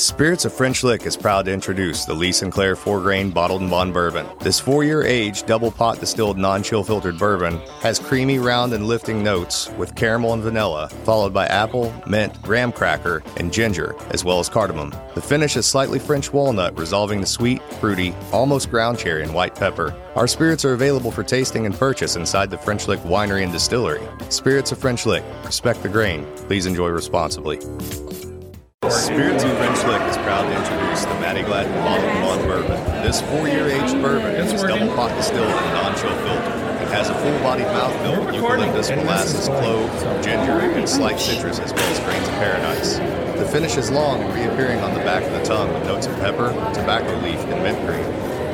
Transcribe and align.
Spirits 0.00 0.46
of 0.46 0.54
French 0.54 0.82
Lick 0.82 1.04
is 1.04 1.14
proud 1.14 1.44
to 1.44 1.52
introduce 1.52 2.06
the 2.06 2.14
Lee 2.14 2.32
Sinclair 2.32 2.74
4 2.74 3.00
grain 3.02 3.30
bottled 3.30 3.60
and 3.60 3.70
bond 3.70 3.92
bourbon. 3.92 4.26
This 4.38 4.58
four 4.58 4.82
year 4.82 5.02
aged, 5.02 5.44
double 5.44 5.70
pot 5.70 6.00
distilled, 6.00 6.38
non 6.38 6.62
chill 6.62 6.82
filtered 6.82 7.18
bourbon 7.18 7.58
has 7.82 7.98
creamy, 7.98 8.38
round, 8.38 8.72
and 8.72 8.86
lifting 8.86 9.22
notes 9.22 9.68
with 9.76 9.94
caramel 9.94 10.32
and 10.32 10.42
vanilla, 10.42 10.88
followed 11.04 11.34
by 11.34 11.44
apple, 11.48 11.92
mint, 12.06 12.40
graham 12.40 12.72
cracker, 12.72 13.22
and 13.36 13.52
ginger, 13.52 13.94
as 14.08 14.24
well 14.24 14.38
as 14.38 14.48
cardamom. 14.48 14.90
The 15.14 15.20
finish 15.20 15.54
is 15.58 15.66
slightly 15.66 15.98
French 15.98 16.32
walnut, 16.32 16.78
resolving 16.78 17.20
the 17.20 17.26
sweet, 17.26 17.62
fruity, 17.74 18.14
almost 18.32 18.70
ground 18.70 18.98
cherry, 18.98 19.22
and 19.22 19.34
white 19.34 19.54
pepper. 19.54 19.94
Our 20.16 20.26
spirits 20.26 20.64
are 20.64 20.72
available 20.72 21.10
for 21.10 21.22
tasting 21.22 21.66
and 21.66 21.74
purchase 21.74 22.16
inside 22.16 22.48
the 22.48 22.56
French 22.56 22.88
Lick 22.88 23.00
Winery 23.00 23.42
and 23.42 23.52
Distillery. 23.52 24.00
Spirits 24.30 24.72
of 24.72 24.78
French 24.78 25.04
Lick. 25.04 25.22
Respect 25.44 25.82
the 25.82 25.90
grain. 25.90 26.24
Please 26.46 26.64
enjoy 26.64 26.88
responsibly. 26.88 27.58
Spirits 28.90 29.44
of 29.44 29.56
French 29.56 29.78
Lick 29.86 30.02
is 30.10 30.16
proud 30.26 30.50
to 30.50 30.56
introduce 30.58 31.04
the 31.04 31.14
Matty 31.20 31.42
Gladden 31.42 31.72
Bottled 31.84 32.10
and 32.10 32.24
Bond 32.26 32.42
Bourbon. 32.42 33.02
This 33.06 33.22
four-year 33.22 33.68
aged 33.68 34.02
bourbon 34.02 34.34
is 34.34 34.50
a 34.60 34.66
double 34.66 34.88
pot 34.96 35.14
distilled 35.16 35.46
and 35.46 35.74
non-chill 35.74 36.10
filter. 36.26 36.82
It 36.82 36.90
has 36.90 37.08
a 37.08 37.14
full-bodied 37.14 37.70
mouthfeel 37.70 38.26
with 38.26 38.34
eucalyptus, 38.34 38.90
molasses, 38.90 39.46
clove, 39.46 39.90
ginger, 40.24 40.58
and 40.74 40.88
slight 40.88 41.20
citrus, 41.20 41.60
as 41.60 41.72
well 41.72 41.86
as 41.86 42.00
grains 42.00 42.26
of 42.26 42.34
paradise. 42.34 42.96
The 43.38 43.46
finish 43.46 43.76
is 43.76 43.92
long 43.92 44.22
and 44.22 44.34
reappearing 44.34 44.80
on 44.80 44.92
the 44.94 45.00
back 45.00 45.22
of 45.22 45.32
the 45.34 45.44
tongue 45.44 45.72
with 45.72 45.84
notes 45.84 46.08
of 46.08 46.16
pepper, 46.16 46.50
tobacco 46.74 47.14
leaf, 47.22 47.38
and 47.46 47.62
mint 47.62 47.78
green. 47.86 48.04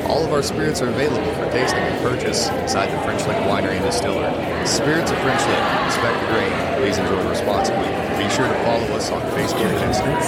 All 0.05 0.23
of 0.23 0.31
our 0.31 0.43
spirits 0.43 0.83
are 0.83 0.89
available 0.89 1.33
for 1.33 1.49
tasting 1.51 1.79
and 1.79 1.99
purchase 2.05 2.47
inside 2.61 2.93
the 2.93 3.01
French 3.01 3.25
Lick 3.25 3.37
Winery 3.49 3.81
and 3.81 3.85
Distillery. 3.85 4.31
Spirits 4.67 5.09
of 5.09 5.17
French 5.17 5.41
Lick. 5.49 5.63
Respect 5.89 6.21
the 6.21 6.27
grain. 6.29 6.53
Please 6.77 6.97
enjoy 6.99 7.27
responsibly. 7.27 7.96
Be 8.17 8.27
sure 8.29 8.47
to 8.47 8.53
follow 8.65 8.95
us 8.97 9.11
on 9.11 9.21
Facebook 9.31 9.61
and 9.61 9.93
Instagram. 9.93 10.21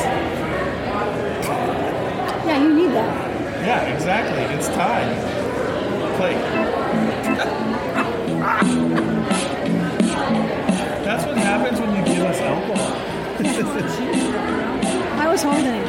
Yeah, 2.46 2.58
you 2.64 2.74
need 2.74 2.92
that. 2.92 3.66
Yeah, 3.66 3.94
exactly. 3.94 4.44
It's 4.56 4.68
time. 4.70 5.16
Play. 6.18 6.36
That's 11.04 11.26
what 11.26 11.38
happens 11.38 11.80
when 11.80 11.96
you 11.96 12.04
give 12.06 12.26
us 12.26 12.40
alcohol. 12.40 12.96
I 15.20 15.28
was 15.32 15.42
holding 15.44 15.66
it. 15.66 15.88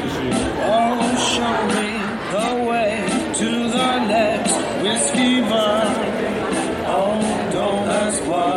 Oh, 0.62 1.16
show 1.34 1.56
me 1.75 1.91
the 2.32 2.55
way 2.69 2.92
to 3.34 3.50
the 3.69 3.91
next 4.06 4.56
whiskey 4.82 5.41
bar. 5.42 5.84
Oh, 6.86 7.20
don't 7.53 7.88
ask 7.88 8.22
why. 8.25 8.50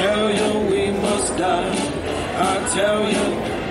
Tell 0.00 0.30
you 0.30 0.70
we 0.72 0.90
must 0.92 1.36
die. 1.36 1.68
I 2.38 2.68
tell 2.74 3.02
you, 3.12 3.18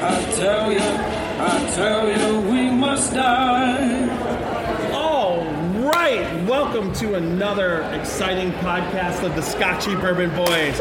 I 0.04 0.34
tell 0.36 0.72
you, 0.72 0.80
I 0.80 1.72
tell 1.74 2.08
you 2.08 2.52
we 2.52 2.70
must 2.70 3.14
die. 3.14 4.92
All 4.94 5.44
right. 5.92 6.46
Welcome 6.48 6.94
to 6.96 7.16
another 7.16 7.82
exciting 8.00 8.52
podcast 8.64 9.24
of 9.24 9.36
the 9.36 9.42
Scotchy 9.42 9.96
Bourbon 9.96 10.30
Boys. 10.36 10.80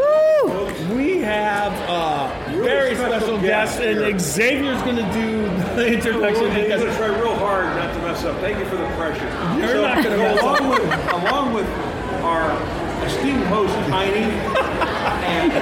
We 0.94 1.20
have 1.20 1.72
a 1.88 2.52
very 2.62 2.94
special, 2.94 3.40
guest, 3.40 3.80
and 3.80 4.20
Xavier's 4.20 4.82
going 4.82 4.96
to 4.96 5.12
do 5.14 5.42
the 5.76 5.94
introduction. 5.94 6.44
I'm 6.44 6.68
going 6.68 6.80
to 6.80 6.96
try 6.96 7.06
real 7.06 7.34
hard 7.36 7.64
not 7.74 7.94
to 7.94 8.00
mess 8.00 8.22
up. 8.24 8.38
Thank 8.40 8.58
you 8.58 8.66
for 8.66 8.76
the 8.76 8.86
pressure. 8.96 9.24
You're 9.58 9.80
not 9.80 10.04
gonna 10.04 10.18
mess 10.18 10.42
along 10.42 10.56
up. 10.60 10.80
With, 10.82 11.12
along 11.12 11.54
with 11.54 11.66
our 12.22 12.77
esteemed 13.08 13.44
host, 13.44 13.72
Tiny, 13.88 14.28
and, 15.24 15.52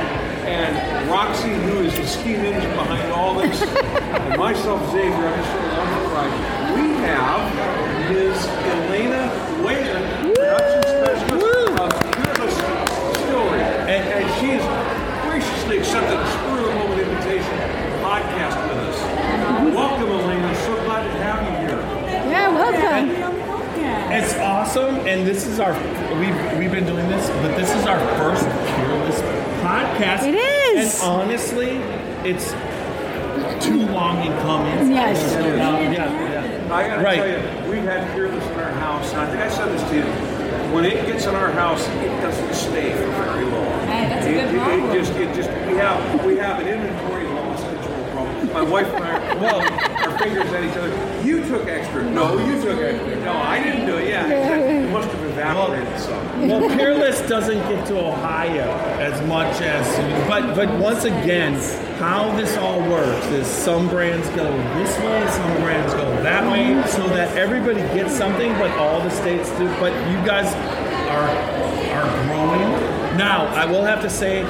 and 0.50 1.08
Roxy, 1.08 1.54
who 1.54 1.78
is 1.86 1.94
the 1.94 2.04
steam 2.04 2.40
engine 2.40 2.72
behind 2.72 3.12
all 3.12 3.38
this, 3.38 3.62
and 3.62 4.36
myself, 4.36 4.82
Xavier, 4.90 5.14
I'm 5.14 5.38
just 5.38 5.54
along 5.54 5.88
for 5.94 6.10
the. 6.10 6.34
We 6.74 6.88
have 7.06 8.10
Ms. 8.10 8.46
Alayna 8.66 9.30
Whelan, 9.62 10.34
production 10.34 10.82
specialist 10.90 11.78
of 11.78 11.90
Peerless 12.18 12.56
Distillery. 13.14 13.62
And, 13.94 14.02
and 14.10 14.26
she 14.40 14.58
has 14.58 14.64
graciously 15.30 15.78
accepted 15.78 16.18
a 16.18 16.26
spur 16.26 16.58
of 16.58 16.66
the 16.66 16.74
moment 16.74 17.00
invitation 17.00 17.56
podcast 18.02 18.58
with 18.66 18.90
us. 18.90 18.98
Welcome, 19.72 20.08
Alayna. 20.08 20.52
So 20.66 20.74
glad 20.84 21.04
to 21.04 21.10
have 21.22 21.40
you 21.46 21.54
here. 21.62 21.78
Yeah, 22.26 22.48
welcome. 22.50 23.46
It's 24.08 24.34
awesome, 24.38 24.96
and 25.06 25.26
this 25.26 25.46
is 25.46 25.58
our 25.60 25.72
we've 26.18 26.58
we've 26.58 26.70
been 26.70 26.86
doing 26.86 27.08
this, 27.08 27.28
but 27.42 27.56
this 27.56 27.70
is 27.74 27.86
our 27.86 27.98
first 28.18 28.44
Peerless 28.76 29.20
podcast. 29.62 30.22
It 30.28 30.34
is. 30.36 31.00
and 31.02 31.10
honestly, 31.22 31.70
it's 32.24 32.52
too 33.64 33.86
long 33.88 34.24
in 34.24 34.32
coming. 34.42 34.92
Yes. 34.92 35.20
So 35.32 35.40
now- 35.56 35.78
yeah, 35.80 35.90
yeah. 35.92 36.74
I 36.74 36.86
gotta 36.88 37.02
Right. 37.02 37.16
tell 37.16 37.28
you, 37.28 37.70
we've 37.70 37.82
had 37.84 38.10
Peerless 38.14 38.44
in 38.46 38.58
our 38.60 38.72
house, 38.72 39.12
and 39.12 39.20
I 39.20 39.26
think 39.26 39.42
I 39.42 39.48
said 39.48 39.68
this 39.72 39.82
to 39.90 39.96
you. 39.96 40.02
When 40.74 40.84
it 40.84 41.06
gets 41.06 41.26
in 41.26 41.34
our 41.34 41.50
house, 41.50 41.86
it 41.88 42.20
doesn't 42.20 42.54
stay 42.54 42.92
for 42.92 43.06
very 43.22 43.44
long. 43.44 43.86
Hey, 43.88 44.08
that's 44.08 44.26
a 44.26 44.30
it, 44.30 44.34
good 44.46 44.54
it- 44.54 44.58
problem. 44.62 44.90
It, 44.90 44.98
just, 44.98 45.12
it 45.16 45.34
just, 45.34 45.50
we 45.68 45.76
have, 45.76 46.24
we 46.24 46.36
have 46.38 46.60
an 46.60 46.66
inventory 46.68 47.24
loss 47.28 47.60
control 47.62 48.04
problem. 48.12 48.52
My 48.52 48.62
wife 48.62 48.88
and 48.94 49.04
I, 49.04 49.34
well, 49.36 49.60
our 50.06 50.18
fingers 50.18 50.52
at 50.52 50.64
each 50.64 50.76
other. 50.76 51.26
You 51.26 51.44
took 51.46 51.66
extra. 51.66 52.02
No, 52.10 52.38
you 52.38 52.60
took 52.60 52.78
extra. 52.78 53.16
No, 53.24 53.32
I 53.32 53.62
didn't 53.62 53.86
do 53.86 53.96
it. 53.96 54.08
Yeah, 54.08 54.26
exactly. 54.26 54.76
it 54.76 54.90
must 54.92 55.08
have 55.10 55.24
evaporated 55.24 56.00
some. 56.00 56.48
Well, 56.48 56.76
Peerless 56.76 57.28
doesn't 57.28 57.58
get 57.68 57.86
to 57.88 57.98
Ohio 57.98 58.70
as 58.98 59.20
much 59.26 59.60
as, 59.60 59.86
but 60.28 60.54
but 60.54 60.68
once 60.78 61.04
again, 61.04 61.54
how 61.98 62.34
this 62.36 62.56
all 62.56 62.80
works 62.88 63.26
is 63.26 63.46
some 63.46 63.88
brands 63.88 64.28
go 64.30 64.44
this 64.78 64.96
way, 64.98 65.26
some 65.30 65.56
brands 65.62 65.92
go 65.94 66.04
that 66.22 66.50
way, 66.50 66.88
so 66.90 67.06
that 67.08 67.36
everybody 67.36 67.80
gets 67.96 68.16
something, 68.16 68.52
but 68.54 68.70
all 68.78 69.00
the 69.00 69.10
states 69.10 69.50
do. 69.58 69.66
But 69.80 69.92
you 70.10 70.16
guys 70.24 70.54
are 71.10 71.28
are 71.96 72.26
growing. 72.26 72.96
Now, 73.16 73.46
I 73.46 73.64
will 73.64 73.82
have 73.82 74.02
to 74.02 74.10
say 74.10 74.42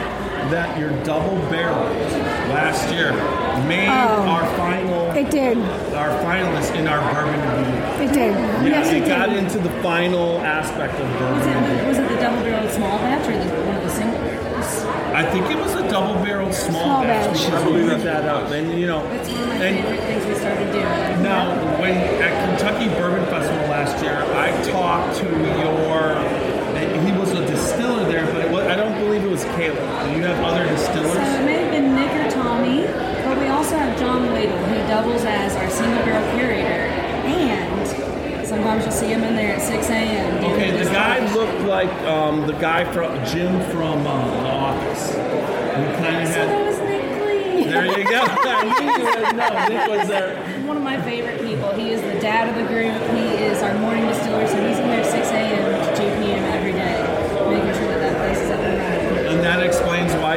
that 0.50 0.78
your 0.78 0.90
double 1.04 1.36
barrel 1.50 1.84
last 2.54 2.92
year 2.92 3.12
made 3.66 3.88
Oh. 3.88 4.22
our 4.28 4.44
final 4.56 5.10
It 5.12 5.30
did. 5.30 5.58
our 5.94 6.10
finalists 6.22 6.74
in 6.74 6.86
our 6.86 7.00
bourbon 7.12 7.40
of 7.40 7.66
the 7.66 7.72
year. 7.72 8.10
It 8.10 8.12
did. 8.12 8.34
Yeah, 8.34 8.64
yes, 8.68 8.90
it 8.92 9.02
it 9.02 9.08
got 9.08 9.28
did. 9.30 9.38
into 9.38 9.58
the 9.58 9.70
final 9.82 10.40
aspect 10.42 10.94
of 11.00 11.08
Was 11.08 11.18
bourbon. 11.44 11.78
the 11.78 11.84
was 11.88 11.98
it 11.98 12.08
the 12.08 12.16
double 12.16 12.42
barrel 12.42 12.68
small 12.68 12.98
batch 12.98 13.26
or 13.28 13.32
the, 13.32 13.66
one 13.66 13.76
of 13.76 13.82
the 13.82 13.90
single 13.90 14.20
barrels? 14.20 14.84
I 15.14 15.24
think 15.30 15.50
it 15.50 15.56
was 15.56 15.74
a 15.74 15.88
double 15.88 16.14
barrel 16.22 16.52
small, 16.52 16.82
Small 16.82 17.02
batch 17.02 17.32
batch. 17.32 17.46
because 17.46 17.64
we 17.72 17.88
put 17.88 18.02
that 18.04 18.24
up. 18.26 18.50
And 18.52 18.78
you 18.78 18.86
know, 18.86 19.02
That's 19.08 19.28
one 19.30 19.42
of 19.42 19.48
my 19.48 19.54
and 19.64 19.76
favorite 19.84 20.00
things 20.04 20.26
we 20.26 20.34
started 20.34 20.72
doing. 20.72 21.22
now 21.22 21.80
when 21.80 21.96
at 22.22 22.32
Kentucky 22.58 22.88
Bourbon 22.90 23.24
Festival 23.26 23.66
last 23.68 24.02
year, 24.04 24.22
I 24.36 24.52
talked 24.70 25.16
to 25.18 25.26
your. 25.26 26.46
He 27.06 27.12
was 27.12 27.32
a 27.32 27.46
distiller 27.46 28.04
there, 28.04 28.26
but 28.26 28.44
it 28.44 28.45
was, 28.45 28.45
I 28.66 28.76
don't 28.76 28.94
believe 28.98 29.24
it 29.24 29.30
was 29.30 29.44
Caleb. 29.56 29.78
Do 29.78 30.10
you 30.18 30.24
have 30.24 30.42
other 30.44 30.64
distillers? 30.66 31.12
So 31.12 31.20
it 31.20 31.44
may 31.44 31.62
have 31.62 31.70
been 31.72 31.94
Nick 31.94 32.10
or 32.10 32.30
Tommy, 32.30 32.82
but 33.24 33.38
we 33.38 33.46
also 33.48 33.76
have 33.76 33.98
John 33.98 34.22
Wadle, 34.32 34.58
who 34.66 34.76
doubles 34.88 35.24
as 35.24 35.54
our 35.56 35.70
single 35.70 36.02
barrel 36.04 36.24
curator. 36.36 36.90
And 37.26 38.46
sometimes 38.46 38.84
you'll 38.84 38.92
see 38.92 39.06
him 39.08 39.22
in 39.22 39.36
there 39.36 39.54
at 39.56 39.62
6 39.62 39.90
a.m. 39.90 40.44
Okay, 40.44 40.70
the 40.82 40.90
guy 40.90 41.32
looked 41.34 41.60
like 41.66 41.90
um, 42.06 42.46
the 42.46 42.54
guy 42.54 42.84
from 42.92 43.12
Jim 43.26 43.60
from 43.70 44.06
uh, 44.06 44.26
The 44.42 44.48
Office. 44.48 45.10
He 45.10 45.16
kind 46.02 46.22
of 46.22 46.28
So 46.28 46.34
had. 46.34 46.48
that 46.48 46.66
was 46.66 46.78
Nick 46.80 47.66
There 47.68 47.86
you 47.98 48.04
go. 48.04 48.22
I 48.26 48.62
knew 48.62 48.90
you 48.92 49.04
would 49.26 49.36
know. 49.36 49.68
Nick 49.68 49.88
was 49.98 50.08
there. 50.08 50.36
One 50.66 50.76
of 50.76 50.82
my 50.82 51.00
favorite 51.02 51.40
people. 51.42 51.72
He 51.74 51.90
is 51.90 52.00
the 52.02 52.18
dad 52.20 52.48
of 52.48 52.54
the 52.56 52.66
group. 52.66 52.94
He 53.14 53.44
is 53.44 53.62
our 53.62 53.74
morning 53.78 54.06
distiller, 54.06 54.46
so 54.46 54.56
he's 54.66 54.78
in 54.78 54.88
there 54.88 55.04
6 55.04 55.14
a.m. 55.30 55.94
to 55.94 55.96
2 55.96 56.02
p.m. 56.22 56.44
every 56.54 56.72
day, 56.72 57.02
making 57.50 57.74
sure 57.74 57.88
that 57.88 58.00
that 58.00 58.16
place 58.18 58.38
is 58.38 58.50
up 58.50 58.60
and 58.60 58.78
running. 58.78 59.34
And 59.36 59.44
that 59.44 59.60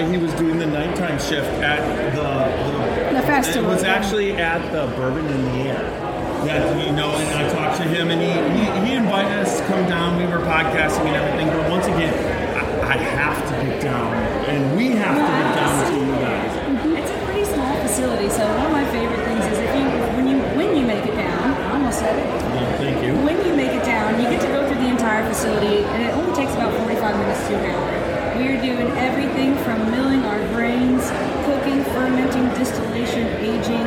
he 0.08 0.18
was 0.18 0.34
doing 0.34 0.60
the 0.60 0.66
nighttime 0.66 1.20
shift 1.20 1.50
at 1.62 1.82
the, 2.16 3.12
the 3.12 3.20
The 3.20 3.28
festival, 3.28 3.70
It 3.70 3.74
was 3.76 3.84
actually 3.84 4.34
at 4.34 4.60
the 4.72 4.88
Bourbon 4.96 5.26
in 5.26 5.44
the 5.46 5.70
Air. 5.70 5.84
Yeah, 6.46 6.86
you 6.86 6.96
know, 6.96 7.12
and 7.12 7.36
I 7.36 7.52
talked 7.52 7.78
to 7.78 7.84
him, 7.84 8.12
and 8.12 8.22
he, 8.22 8.32
he, 8.32 8.88
he 8.88 8.96
invited 8.96 9.40
us 9.40 9.60
to 9.60 9.66
come 9.66 9.84
down. 9.90 10.16
We 10.18 10.26
were 10.26 10.40
podcasting 10.40 11.04
and 11.12 11.16
everything, 11.16 11.48
but 11.48 11.70
once 11.70 11.88
again, 11.88 12.16
I, 12.56 12.96
I 12.96 12.98
have 12.98 13.36
to 13.44 13.66
get 13.66 13.82
down, 13.82 14.16
and 14.48 14.78
we 14.78 14.92
have 14.96 15.20
to 15.20 15.32
get 15.36 15.56
down 15.60 15.92
to 15.92 16.00
you 16.00 16.16
guys. 16.24 16.52
Mm-hmm. 16.64 16.96
It's 16.96 17.12
a 17.12 17.26
pretty 17.26 17.44
small 17.44 17.76
facility, 17.82 18.30
so 18.30 18.48
one 18.56 18.68
of 18.68 18.72
my 18.72 18.86
favorite 18.92 19.20
things 19.28 19.44
is 19.52 19.60
if 19.60 19.76
you 19.76 19.84
when 20.16 20.28
you 20.32 20.38
when 20.56 20.78
you 20.78 20.86
make 20.88 21.04
it 21.04 21.16
down, 21.16 21.44
I 21.44 21.74
almost 21.74 22.00
said 22.00 22.16
it. 22.16 22.26
Yeah, 22.26 22.78
thank 22.78 23.04
you. 23.04 23.12
When 23.26 23.36
you 23.46 23.54
make 23.54 23.76
it 23.76 23.84
down, 23.84 24.16
you 24.24 24.30
get 24.30 24.40
to 24.40 24.48
go 24.48 24.66
through 24.66 24.80
the 24.80 24.88
entire 24.88 25.28
facility, 25.28 25.84
and 25.84 26.04
it 26.04 26.14
only 26.16 26.34
takes 26.40 26.54
about 26.56 26.72
45 26.88 27.20
minutes 27.20 27.48
to 27.50 27.56
an 27.60 27.76
hour. 27.76 27.99
We're 28.40 28.62
doing 28.62 28.88
everything 28.96 29.52
from 29.68 29.92
milling 29.92 30.24
our 30.24 30.40
grains, 30.56 31.04
cooking, 31.44 31.84
fermenting, 31.92 32.48
distillation, 32.56 33.28
aging, 33.44 33.84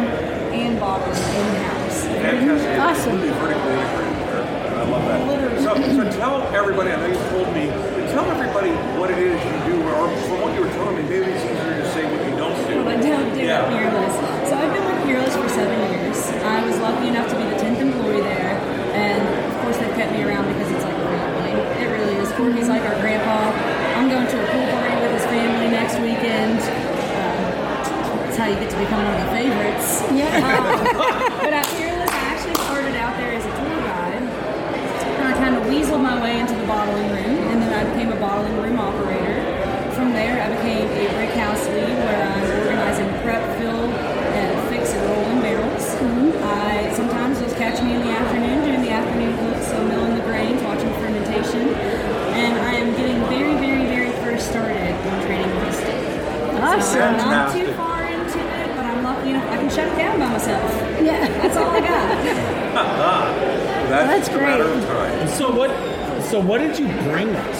and 0.52 0.78
bottling 0.78 1.16
in-house. 1.16 2.04
Fantastic. 2.04 2.78
Awesome. 2.78 3.16
Really 3.16 3.32
vertically 3.40 3.72
integrated 3.72 4.28
there. 4.28 4.44
I 4.76 4.84
love 4.92 5.04
that. 5.08 5.56
So, 5.64 5.72
so 5.72 6.18
tell 6.20 6.42
everybody, 6.54 6.90
I 6.92 6.96
know 7.00 7.06
you 7.08 7.20
told 7.32 7.48
me, 7.56 7.72
but 7.96 8.12
tell 8.12 8.28
everybody 8.28 8.70
what 9.00 9.10
it 9.10 9.18
is 9.24 9.40
you 9.40 9.56
do, 9.72 9.76
or 9.88 10.12
from 10.28 10.44
what 10.44 10.52
you 10.54 10.60
were 10.60 10.74
telling 10.76 10.96
me, 11.00 11.02
maybe 11.08 11.32
it's 11.32 11.44
easier 11.48 11.72
to 11.80 11.88
say 11.96 12.04
what 12.04 12.20
you 12.28 12.36
don't 12.36 12.52
do. 12.68 12.84
But 12.84 13.00
don't 13.00 13.32
do 13.32 13.40
Yeah. 13.40 13.64
at 13.64 13.72
Peerless. 13.72 14.14
So 14.48 14.56
I've 14.60 14.68
been 14.68 14.84
with 14.84 15.00
Peerless 15.08 15.32
for 15.34 15.48
seven 15.48 15.80
years. 15.96 16.28
I 16.44 16.60
was 16.68 16.76
lucky 16.78 17.08
enough 17.08 17.28
to 17.32 17.36
be 17.40 17.44
the 17.48 17.56
tenth 17.56 17.80
employee 17.80 18.20
there, 18.20 18.52
and 18.92 19.22
of 19.48 19.54
course 19.64 19.78
they 19.80 19.88
kept 19.96 20.12
me 20.12 20.22
around 20.28 20.44
because 20.52 20.70
it's 20.70 20.84
like. 20.84 20.92
It 21.52 21.88
really 21.90 22.14
is. 22.16 22.30
Courtney's 22.32 22.68
like 22.68 22.82
our 22.82 22.94
grandpa. 23.00 23.50
I'm 23.98 24.08
going 24.08 24.26
to 24.26 24.36
a 24.38 24.46
pool 24.52 24.66
party 24.72 24.94
with 25.02 25.12
his 25.12 25.24
family 25.26 25.68
next 25.68 25.98
weekend. 26.22 26.60
Um, 26.62 27.42
that's 28.22 28.36
how 28.36 28.46
you 28.46 28.54
get 28.54 28.70
to 28.70 28.78
become 28.78 29.02
one 29.02 29.14
of 29.18 29.26
the 29.26 29.32
favorites. 29.34 30.06
Yeah. 30.14 30.30
Um, 30.38 31.42
but 31.42 31.52
at 31.52 31.66
Peerless, 31.74 32.10
I 32.10 32.22
actually 32.30 32.54
started 32.62 32.94
out 32.94 33.18
there 33.18 33.34
as 33.34 33.42
a 33.42 33.52
tour 33.58 33.74
guide. 33.82 34.22
And 34.22 35.26
I 35.26 35.32
kind 35.34 35.56
of 35.58 35.66
weaseled 35.66 36.02
my 36.02 36.22
way 36.22 36.38
into 36.38 36.54
the 36.54 36.66
bottling 36.66 37.10
room, 37.10 37.42
and 37.50 37.62
then 37.62 37.72
I 37.74 37.82
became 37.90 38.12
a 38.12 38.20
bottling 38.20 38.54
room 38.62 38.78
operator. 38.78 39.42
From 39.98 40.12
there, 40.14 40.38
I 40.38 40.48
became 40.54 40.86
a 40.86 41.06
rick 41.18 41.34
house 41.34 41.66
lead 41.66 41.90
where 41.90 42.22
I'm 42.22 42.42
organizing 42.70 43.10
prep, 43.26 43.42
fill, 43.58 43.90
and 43.90 44.50
fix 44.70 44.94
and 44.94 45.02
rolling 45.10 45.40
barrels. 45.42 45.86
I 46.46 46.94
sometimes 46.94 47.40
you'll 47.40 47.58
catch 47.58 47.82
me 47.82 47.94
in 47.94 48.00
the 48.00 48.14
afternoon 48.14 48.62
doing 48.62 48.82
the 48.82 48.90
afternoon 48.90 49.34
cooks, 49.42 49.66
so 49.66 49.82
milling 49.84 50.14
the 50.14 50.22
grains, 50.22 50.62
watching 50.62 50.92
fermentation, 51.02 51.74
and 52.38 52.54
I 52.62 52.74
am 52.74 52.94
getting 52.96 53.18
very, 53.26 53.54
very, 53.58 53.86
very 53.90 54.12
first 54.22 54.48
started 54.48 54.78
on 54.78 55.26
training 55.26 55.61
roasting. 56.54 56.82
So 56.82 57.00
Awesome. 57.00 57.02
I'm 57.02 57.30
not 57.30 57.52
too 57.52 57.72
far 57.74 58.02
into 58.04 58.38
it, 58.38 58.68
but 58.76 58.84
I'm 58.84 59.02
lucky 59.04 59.30
enough 59.30 59.48
I 59.50 59.56
can 59.56 59.70
shut 59.70 59.88
it 59.88 59.96
down 59.96 60.18
by 60.18 60.28
myself. 60.28 60.70
Yeah. 61.02 61.26
That's 61.42 61.56
all 61.56 61.70
I 61.70 61.80
got. 61.80 62.24
That's, 63.92 64.08
That's 64.08 64.28
just 64.28 64.38
a 64.38 64.40
matter 64.40 64.64
great. 64.64 65.28
So 65.36 65.50
what? 65.54 65.70
So 66.24 66.40
what 66.40 66.58
did 66.58 66.78
you 66.78 66.86
bring 67.10 67.28
us? 67.30 67.58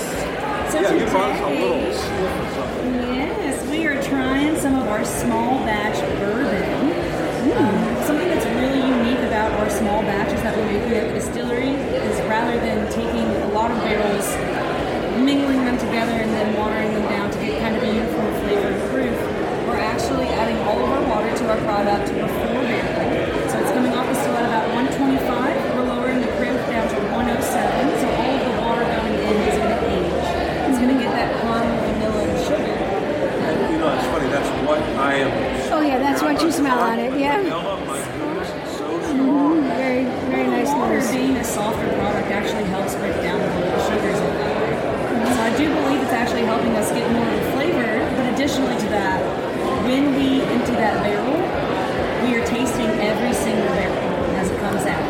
So 0.73 0.81
Yeah, 0.81 0.93
you 0.95 1.11
brought 1.11 1.33
us 1.33 1.41
a 1.41 1.51
little 1.51 1.93
sniff 1.93 2.41
of 2.41 2.55
something. 2.55 2.93
Yes, 3.15 3.67
we 3.69 3.87
are 3.87 4.03
trying 4.03 4.57
some 4.57 4.75
of 4.77 4.89
our 4.89 5.05
small 5.05 5.59
batch 5.67 5.99
bourbon. 6.21 6.93
Um, 7.53 8.07
something 8.07 8.29
that's 8.29 8.47
really 8.57 8.81
unique 8.81 9.19
about 9.27 9.53
our 9.61 9.69
small 9.69 10.01
batches 10.03 10.41
that 10.43 10.57
we 10.57 10.63
make 10.65 10.81
making 10.89 10.97
at 10.97 11.09
the 11.09 11.15
distillery 11.15 11.71
is 11.75 12.17
rather 12.29 12.59
than 12.61 12.91
taking 12.91 13.29
a 13.43 13.49
lot 13.53 13.71
of 13.71 13.77
barrels, 13.79 14.25
mingling 15.21 15.65
them 15.65 15.79
together, 15.79 16.13
and 16.13 16.31
then 16.33 16.57
watering 16.57 16.93
them 16.95 17.03
down 17.09 17.31
to 17.31 17.39
get 17.39 17.61
kind 17.61 17.77
of 17.77 17.83
a 17.83 17.87
uniform 17.87 18.33
flavor 18.43 18.69
and 18.69 18.81
proof, 18.91 19.17
we're 19.69 19.77
actually 19.81 20.27
adding 20.39 20.59
all 20.65 20.81
of 20.81 20.91
our 20.91 21.05
water 21.09 21.37
to 21.37 21.45
our 21.51 21.61
product 21.69 22.09
before 22.13 22.49
barreling. 22.55 23.51
So 23.51 23.59
it's 23.61 23.73
coming 23.73 23.93
off 23.93 24.07
the 24.09 24.15
still 24.17 24.37
at 24.37 24.47
about 24.49 24.67
125. 24.73 25.29
We're 25.77 25.85
lowering 25.87 26.21
the 26.21 26.33
proof 26.41 26.59
down 26.69 26.89
to 26.89 26.97
107. 27.13 27.45
So 28.01 28.07
all 28.09 28.33
of 28.33 28.43
the 28.43 28.55
water 28.65 28.85
going 28.85 29.17
in 29.21 29.37
is 29.49 29.57
going 29.61 29.75
to 29.77 29.83
age. 29.93 30.25
It's 30.71 30.79
going 30.81 30.93
to 30.97 30.99
get 31.03 31.13
that 31.13 31.31
caramel, 31.41 31.77
vanilla, 31.85 32.21
and 32.25 32.39
sugar. 32.43 32.77
You 33.73 33.79
know, 33.79 33.91
it's 33.93 34.09
funny. 34.09 34.29
That's 34.33 34.51
what 34.67 34.81
I 34.99 35.15
am. 35.25 35.31
Oh, 35.73 35.81
yeah, 35.81 35.99
that's 35.99 36.23
what 36.23 36.41
you 36.43 36.51
smell 36.53 36.79
on 36.79 36.99
it, 36.99 37.19
yeah. 37.19 37.41
Vanilla, 37.43 37.77
my 37.87 37.97
goodness, 37.97 38.49
so 38.77 38.85
mm-hmm, 38.85 39.13
strong. 39.13 39.63
Very, 39.73 40.05
very 40.29 40.47
nice 40.49 40.69
Water 40.69 41.01
nose. 41.01 41.11
being 41.11 41.37
a 41.37 41.45
softer 41.45 41.89
product 41.97 42.29
actually 42.29 42.65
helps 42.65 42.95
break 42.97 43.15
down 43.23 43.41
the 43.41 43.79
sugars 43.89 44.19
in 44.21 44.33
there. 44.37 44.93
So 45.33 45.41
I 45.41 45.57
do 45.57 45.65
believe 45.73 46.01
it's 46.03 46.13
actually 46.13 46.42
helping 46.53 46.77
us 46.77 46.93
get 46.93 47.09
more 47.17 47.25
of 47.25 47.33
the 47.33 47.53
flavor. 47.57 47.91
But 48.13 48.29
additionally 48.35 48.77
to 48.77 48.89
that, 48.93 49.25
when 49.89 50.13
we 50.13 50.45
empty 50.53 50.77
that 50.77 51.01
barrel, 51.01 51.33
we 52.29 52.37
are 52.37 52.45
tasting 52.45 52.93
every 53.01 53.33
single 53.33 53.73
barrel 53.73 53.97
as 54.37 54.53
it 54.53 54.59
comes 54.61 54.85
out. 54.85 55.01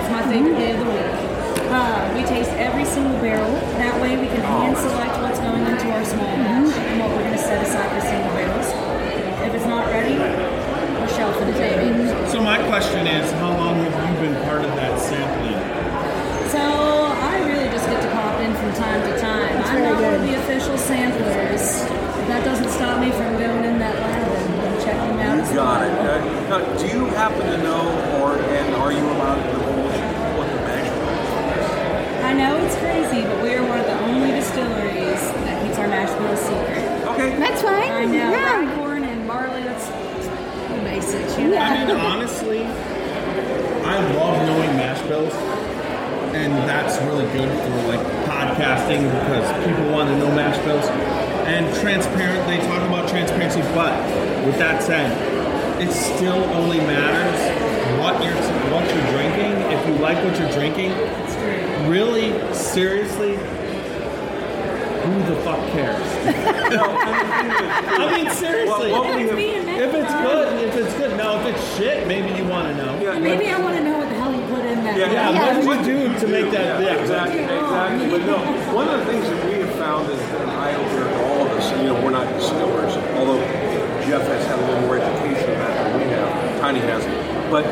It's 0.00 0.08
my 0.08 0.24
favorite 0.32 0.56
day 0.56 0.72
of 0.72 0.80
the 0.80 0.88
week. 0.88 1.12
Uh, 1.68 2.00
we 2.16 2.24
taste 2.24 2.48
every 2.56 2.86
single 2.88 3.12
barrel. 3.20 3.52
That 3.76 4.00
way 4.00 4.16
we 4.16 4.28
can 4.32 4.40
hand 4.40 4.72
select 4.78 5.20
what's 5.20 5.38
going 5.38 5.68
into 5.68 5.86
our 5.92 6.04
small 6.04 6.32
batch 6.40 6.72
and 6.72 6.96
what 7.00 7.12
we're 7.12 7.28
going 7.28 7.36
to 7.36 7.44
set 7.44 7.60
aside 7.60 7.92
for 7.92 8.00
single 8.00 8.32
barrels. 8.32 8.68
If 9.44 9.52
it's 9.52 9.68
not 9.68 9.84
ready, 9.92 10.16
we're 10.16 11.12
shelving 11.12 11.52
it, 11.52 11.60
baby. 11.60 12.08
So 12.32 12.40
my 12.40 12.56
question 12.72 13.04
is, 13.06 13.30
how 13.36 13.52
long 13.52 13.76
have 13.84 13.92
you 13.92 14.16
been 14.24 14.36
part 14.48 14.64
of 14.64 14.72
that 14.80 14.96
sampling? 14.96 15.60
So 16.48 16.64
I 16.64 17.44
really 17.44 17.68
just 17.68 17.84
get 17.84 18.00
to 18.00 18.10
pop 18.16 18.40
in 18.40 18.54
from 18.56 18.72
time 18.80 19.02
to 19.04 19.20
time. 19.20 19.45
I'm 19.76 19.82
very 19.82 19.92
not 19.92 20.02
one 20.02 20.14
of 20.14 20.20
good. 20.20 20.28
the 20.30 20.34
official 20.42 20.78
samplers. 20.78 21.64
That 22.32 22.44
doesn't 22.44 22.70
stop 22.70 23.00
me 23.00 23.10
from 23.12 23.38
going 23.38 23.64
in 23.64 23.78
that 23.78 23.94
lab 23.94 24.26
and, 24.26 24.54
and 24.66 24.76
checking 24.82 25.20
out. 25.20 25.36
You 25.48 25.54
got 25.54 25.82
it. 25.86 25.92
Uh, 25.92 26.48
now, 26.50 26.78
do 26.78 26.86
you 26.86 27.04
happen 27.14 27.44
to 27.46 27.58
know, 27.62 27.82
or 28.20 28.34
and 28.38 28.74
are 28.76 28.92
you 28.92 29.04
allowed 29.14 29.38
to 29.42 29.50
divulge 29.52 29.98
what 30.36 30.48
the 30.50 30.58
mash 30.66 30.88
bill 30.90 31.12
is? 31.14 32.24
I 32.24 32.32
know 32.34 32.56
it's 32.64 32.76
crazy, 32.82 33.22
but 33.22 33.42
we 33.42 33.54
are 33.54 33.62
one 33.68 33.78
of 33.78 33.86
the 33.86 33.98
only 34.10 34.30
distilleries 34.32 35.22
that 35.46 35.62
keeps 35.62 35.78
our 35.78 35.88
mash 35.88 36.10
bill 36.18 36.32
a 36.32 36.36
secret. 36.36 36.82
Okay. 37.14 37.36
That's 37.38 37.62
fine. 37.62 37.90
I 37.92 38.04
know 38.06 38.12
Yeah. 38.12 38.64
rye 38.66 38.74
corn 38.74 39.04
and 39.04 39.28
barley. 39.28 39.62
That's 39.62 39.86
the 39.86 40.80
basics, 40.82 41.38
you 41.38 41.48
know. 41.48 41.58
I 41.58 41.84
mean, 41.86 41.96
honestly, 41.96 42.62
I 42.64 44.00
love 44.18 44.36
knowing 44.46 44.74
mash 44.76 45.00
bills, 45.02 45.32
and 46.34 46.52
that's 46.68 46.98
really 47.06 47.26
good 47.32 47.48
for 47.48 47.88
like 47.94 48.04
podcasting 48.50 49.02
because 49.02 49.66
people 49.66 49.90
want 49.92 50.08
to 50.08 50.16
know 50.18 50.30
mash 50.34 50.58
bills. 50.64 50.86
And 51.46 51.72
transparent, 51.80 52.46
they 52.48 52.58
talk 52.66 52.82
about 52.88 53.08
transparency, 53.08 53.60
but 53.74 53.92
with 54.44 54.58
that 54.58 54.82
said, 54.82 55.10
it 55.80 55.92
still 55.92 56.42
only 56.54 56.78
matters 56.78 57.38
what 58.00 58.22
you're 58.24 58.34
what 58.72 58.84
you're 58.92 59.06
drinking. 59.12 59.52
If 59.72 59.86
you 59.86 59.94
like 60.02 60.18
what 60.24 60.38
you're 60.38 60.50
drinking, 60.50 60.90
really 61.88 62.32
seriously, 62.54 63.36
who 63.36 65.12
the 65.32 65.36
fuck 65.42 65.60
cares? 65.70 66.02
I 66.76 68.22
mean, 68.22 68.34
seriously. 68.34 68.90
Well, 68.90 69.02
what 69.04 69.14
we 69.14 69.22
It's 69.22 69.30
have- 69.30 69.38
being 69.38 69.68
If 69.68 69.94
it's 69.94 70.12
good, 70.14 70.64
if 70.64 70.74
it's 70.76 70.94
good. 70.94 71.16
Now, 71.16 71.38
if 71.40 71.54
it's 71.54 71.76
shit, 71.76 72.06
maybe 72.08 72.36
you 72.36 72.44
want 72.48 72.68
to 72.68 72.74
know. 72.84 73.00
Yeah, 73.00 73.18
Maybe 73.18 73.46
I 73.48 73.60
want 73.60 73.76
to 73.76 73.84
know 73.84 73.98
what 73.98 74.08
the 74.08 74.14
hell 74.16 74.32
you 74.34 74.42
put 74.48 74.64
in 74.66 74.82
that. 74.84 74.85
Yeah, 74.96 75.12
Yeah, 75.12 75.30
Yeah. 75.30 75.64
what 75.66 75.84
did 75.84 75.86
you 75.86 76.08
do 76.08 76.18
to 76.20 76.26
make 76.28 76.50
that? 76.52 76.80
Yeah, 76.82 76.94
exactly, 76.96 77.40
exactly. 77.44 78.08
But 78.08 78.24
no, 78.24 78.38
one 78.72 78.88
of 78.88 78.98
the 79.00 79.06
things 79.12 79.28
that 79.28 79.44
we 79.44 79.60
have 79.60 79.74
found 79.76 80.08
is 80.10 80.18
an 80.40 80.48
eye 80.48 80.72
opener 80.74 81.04
to 81.04 81.24
all 81.28 81.44
of 81.44 81.52
us. 81.52 81.70
And, 81.72 81.82
you 81.82 81.92
know, 81.92 82.00
we're 82.00 82.16
not 82.16 82.26
distillers, 82.32 82.96
although 83.20 83.40
Jeff 84.08 84.24
has 84.24 84.46
had 84.46 84.58
a 84.58 84.64
little 84.64 84.80
more 84.88 84.96
education 84.96 85.52
on 85.52 85.58
that 85.60 85.74
than 85.84 86.00
we 86.00 86.06
have. 86.16 86.60
Tiny 86.60 86.80
has. 86.80 87.04
But 87.52 87.64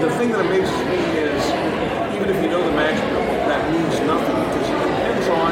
the 0.00 0.10
thing 0.14 0.30
that 0.30 0.40
amazes 0.46 0.78
me 0.86 1.00
is, 1.18 1.42
even 2.14 2.30
if 2.30 2.38
you 2.38 2.50
know 2.54 2.62
the 2.62 2.70
mash 2.70 3.00
bill, 3.10 3.26
that 3.50 3.60
means 3.74 3.98
nothing 4.06 4.38
because 4.46 4.68
it 4.70 4.78
depends 4.94 5.26
on 5.34 5.50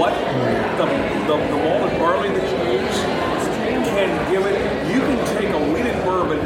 what 0.00 0.14
the 0.80 0.86
the, 1.28 1.36
the 1.52 1.56
malted 1.68 1.98
barley 1.98 2.30
that 2.32 2.46
you 2.48 2.80
use 2.80 2.98
can 3.92 4.08
give 4.32 4.46
it. 4.46 4.56
You 4.88 5.00
can 5.00 5.18
take 5.36 5.50
a 5.50 5.60
wheated 5.72 5.96
bourbon 6.04 6.38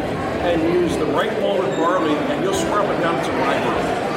and 0.43 0.63
use 0.75 0.97
the 0.97 1.07
right 1.07 1.33
malted 1.41 1.71
barley, 1.77 2.15
and 2.15 2.43
you'll 2.45 2.55
swear 2.55 2.81
up 2.83 2.89
and 2.91 3.01
down 3.03 3.19
it's 3.19 3.29
a 3.29 3.33
rye. 3.33 3.59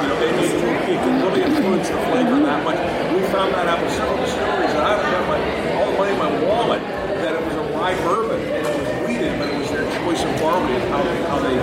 You 0.02 0.08
know, 0.08 0.16
and 0.26 0.36
it, 0.42 0.50
it 0.90 0.98
can 0.98 1.14
really 1.22 1.42
influence 1.42 1.88
the 1.88 1.98
flavor 2.10 2.40
that 2.42 2.64
much. 2.64 2.78
We 3.14 3.20
found 3.32 3.54
that 3.54 3.66
out 3.68 3.80
with 3.82 3.92
several 3.94 4.18
distilleries, 4.18 4.70
and 4.74 4.82
I've 4.82 5.02
got 5.02 5.22
my 5.30 5.38
all 5.78 5.90
the 5.92 5.98
money 5.98 6.12
in 6.12 6.18
my 6.18 6.30
wallet 6.46 6.82
that 7.22 7.32
it 7.34 7.42
was 7.42 7.54
a 7.54 7.64
rye 7.78 7.96
bourbon 8.04 8.40
and 8.42 8.66
it 8.66 8.74
was 8.76 8.88
wheated, 9.08 9.32
but 9.38 9.48
it 9.48 9.56
was 9.58 9.70
their 9.70 9.86
choice 10.04 10.22
of 10.22 10.32
barley 10.40 10.74
and 10.74 10.84
how 10.92 11.02
they 11.02 11.16
how 11.30 11.38
they. 11.40 11.54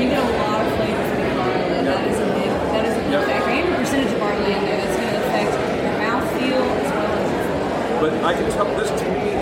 You 0.00 0.08
get 0.08 0.22
a 0.22 0.30
lot 0.40 0.64
of 0.64 0.72
flavor 0.78 1.04
from 1.10 1.20
the 1.20 1.30
barley. 1.36 1.76
and 1.78 1.86
That 1.86 2.00
is 2.08 2.16
a 2.18 2.26
big, 2.32 2.50
that 2.72 2.84
is 2.86 2.94
a 2.96 3.02
big 3.04 3.10
Yep. 3.10 3.26
factor. 3.26 3.70
The 3.70 3.76
percentage 3.76 4.12
of 4.14 4.20
barley 4.20 4.52
in 4.54 4.60
there 4.64 4.78
that's 4.80 4.96
going 4.96 5.10
to 5.10 5.18
affect 5.28 5.50
your 5.82 5.94
mouthfeel 6.00 6.62
as 6.62 6.88
well 6.94 7.12
as. 7.20 8.00
But 8.00 8.12
I 8.24 8.32
can 8.34 8.46
tell 8.56 8.70
this 8.80 8.88
to 8.88 9.04
me 9.12 9.36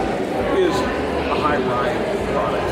is 0.58 0.74
a 0.74 1.36
high 1.38 1.58
rye 1.62 1.94
product. 2.34 2.66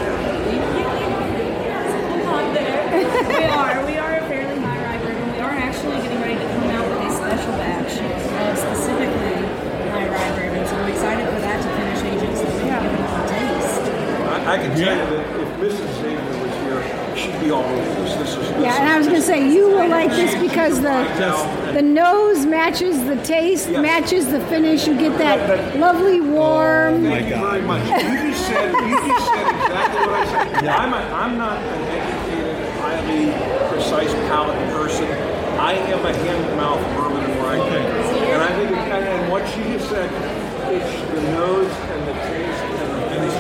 Hold 1.07 2.27
on 2.27 2.55
there. 2.55 2.81
we 3.29 3.45
are. 3.45 3.87
We 3.87 3.97
are 3.99 4.15
a 4.19 4.23
fairly 4.27 4.59
high 4.61 4.83
rye 4.83 4.99
bourbon. 4.99 5.33
We 5.33 5.39
are 5.41 5.51
actually 5.55 5.97
getting 6.03 6.21
ready 6.21 6.39
to 6.41 6.49
come 6.59 6.71
out 6.75 6.87
with 6.91 7.07
a 7.07 7.15
special 7.15 7.53
batch 7.61 7.93
of 8.03 8.59
specifically 8.59 9.47
high 9.95 10.09
rye 10.09 10.31
bourbon. 10.35 10.67
So 10.67 10.75
I'm 10.77 10.91
excited 10.91 11.27
for 11.29 11.41
that 11.41 11.59
to 11.63 11.69
finish 11.77 12.01
aging 12.03 12.35
so 12.37 12.45
we 12.45 12.67
can 12.67 12.83
give 12.83 12.99
it 12.99 13.07
a 13.07 13.29
taste. 13.31 13.85
I, 14.27 14.55
I 14.55 14.57
can 14.59 14.71
tell 14.71 14.81
Yeah. 14.81 15.11
you 15.11 15.17
that 15.17 15.41
if 15.41 15.49
Mrs. 15.61 15.91
Xavier 16.01 16.43
was 16.43 16.55
here, 16.65 16.81
she'd 17.17 17.41
be 17.41 17.51
all 17.51 17.63
over 17.65 17.77
this. 18.03 18.15
This 18.17 18.31
is 18.31 18.37
this 18.37 18.51
Yeah, 18.61 18.77
and 18.81 18.89
is- 18.89 18.95
I 18.95 18.99
was 18.99 19.07
gonna 19.07 19.19
this- 19.19 19.27
say 19.27 19.49
you 19.53 19.69
will 19.69 19.89
like 19.89 20.11
this 20.11 20.35
because 20.41 20.81
the 20.81 21.07
Just- 21.19 21.75
the 21.75 21.83
nose 21.83 22.45
matches 22.47 23.05
the 23.05 23.16
taste, 23.27 23.69
Yes. 23.71 23.83
matches 23.83 24.27
the 24.29 24.41
finish. 24.47 24.87
You 24.87 24.97
get 24.97 25.19
that 25.19 25.77
lovely 25.77 26.21
warm. 26.21 26.95
Oh 26.95 26.99
my 26.99 27.21
Thank 27.21 27.29
you 27.29 27.37
very 27.41 27.63
much. 27.63 27.83
You 27.89 28.31
just 28.31 28.47
said 28.47 28.71
you 28.73 28.97
just 29.09 29.27
said 29.27 29.47
exactly 29.51 30.01
what 30.07 30.15
I 30.15 30.25
said. 30.27 30.65
Yeah. 30.65 30.77
I'm 30.77 30.93
a, 30.95 31.03
I'm 31.23 31.37
not 31.39 31.59
an 31.59 31.83
educated, 31.99 32.57
highly 32.81 33.25
precise 33.73 34.13
palate 34.31 34.57
person. 34.73 35.05
I 35.59 35.73
am 35.73 36.05
a 36.05 36.13
hand-to-mouth 36.13 36.81
bourbon 36.97 37.25
and 37.31 37.41
rye 37.43 37.59
Okay. 37.59 37.83
drinker. 37.83 38.33
And 38.35 38.43
I 38.43 38.51
think 38.57 38.71
it, 38.71 38.77
and, 38.95 39.05
and 39.05 39.33
what 39.33 39.43
she 39.49 39.63
just 39.75 39.89
said 39.89 40.09
it's 40.71 40.95
the 41.11 41.23
nose 41.33 41.73
and 41.93 42.01
the 42.09 42.13
taste 42.31 42.63
and 42.63 42.91
the 42.95 43.01
finish. 43.11 43.37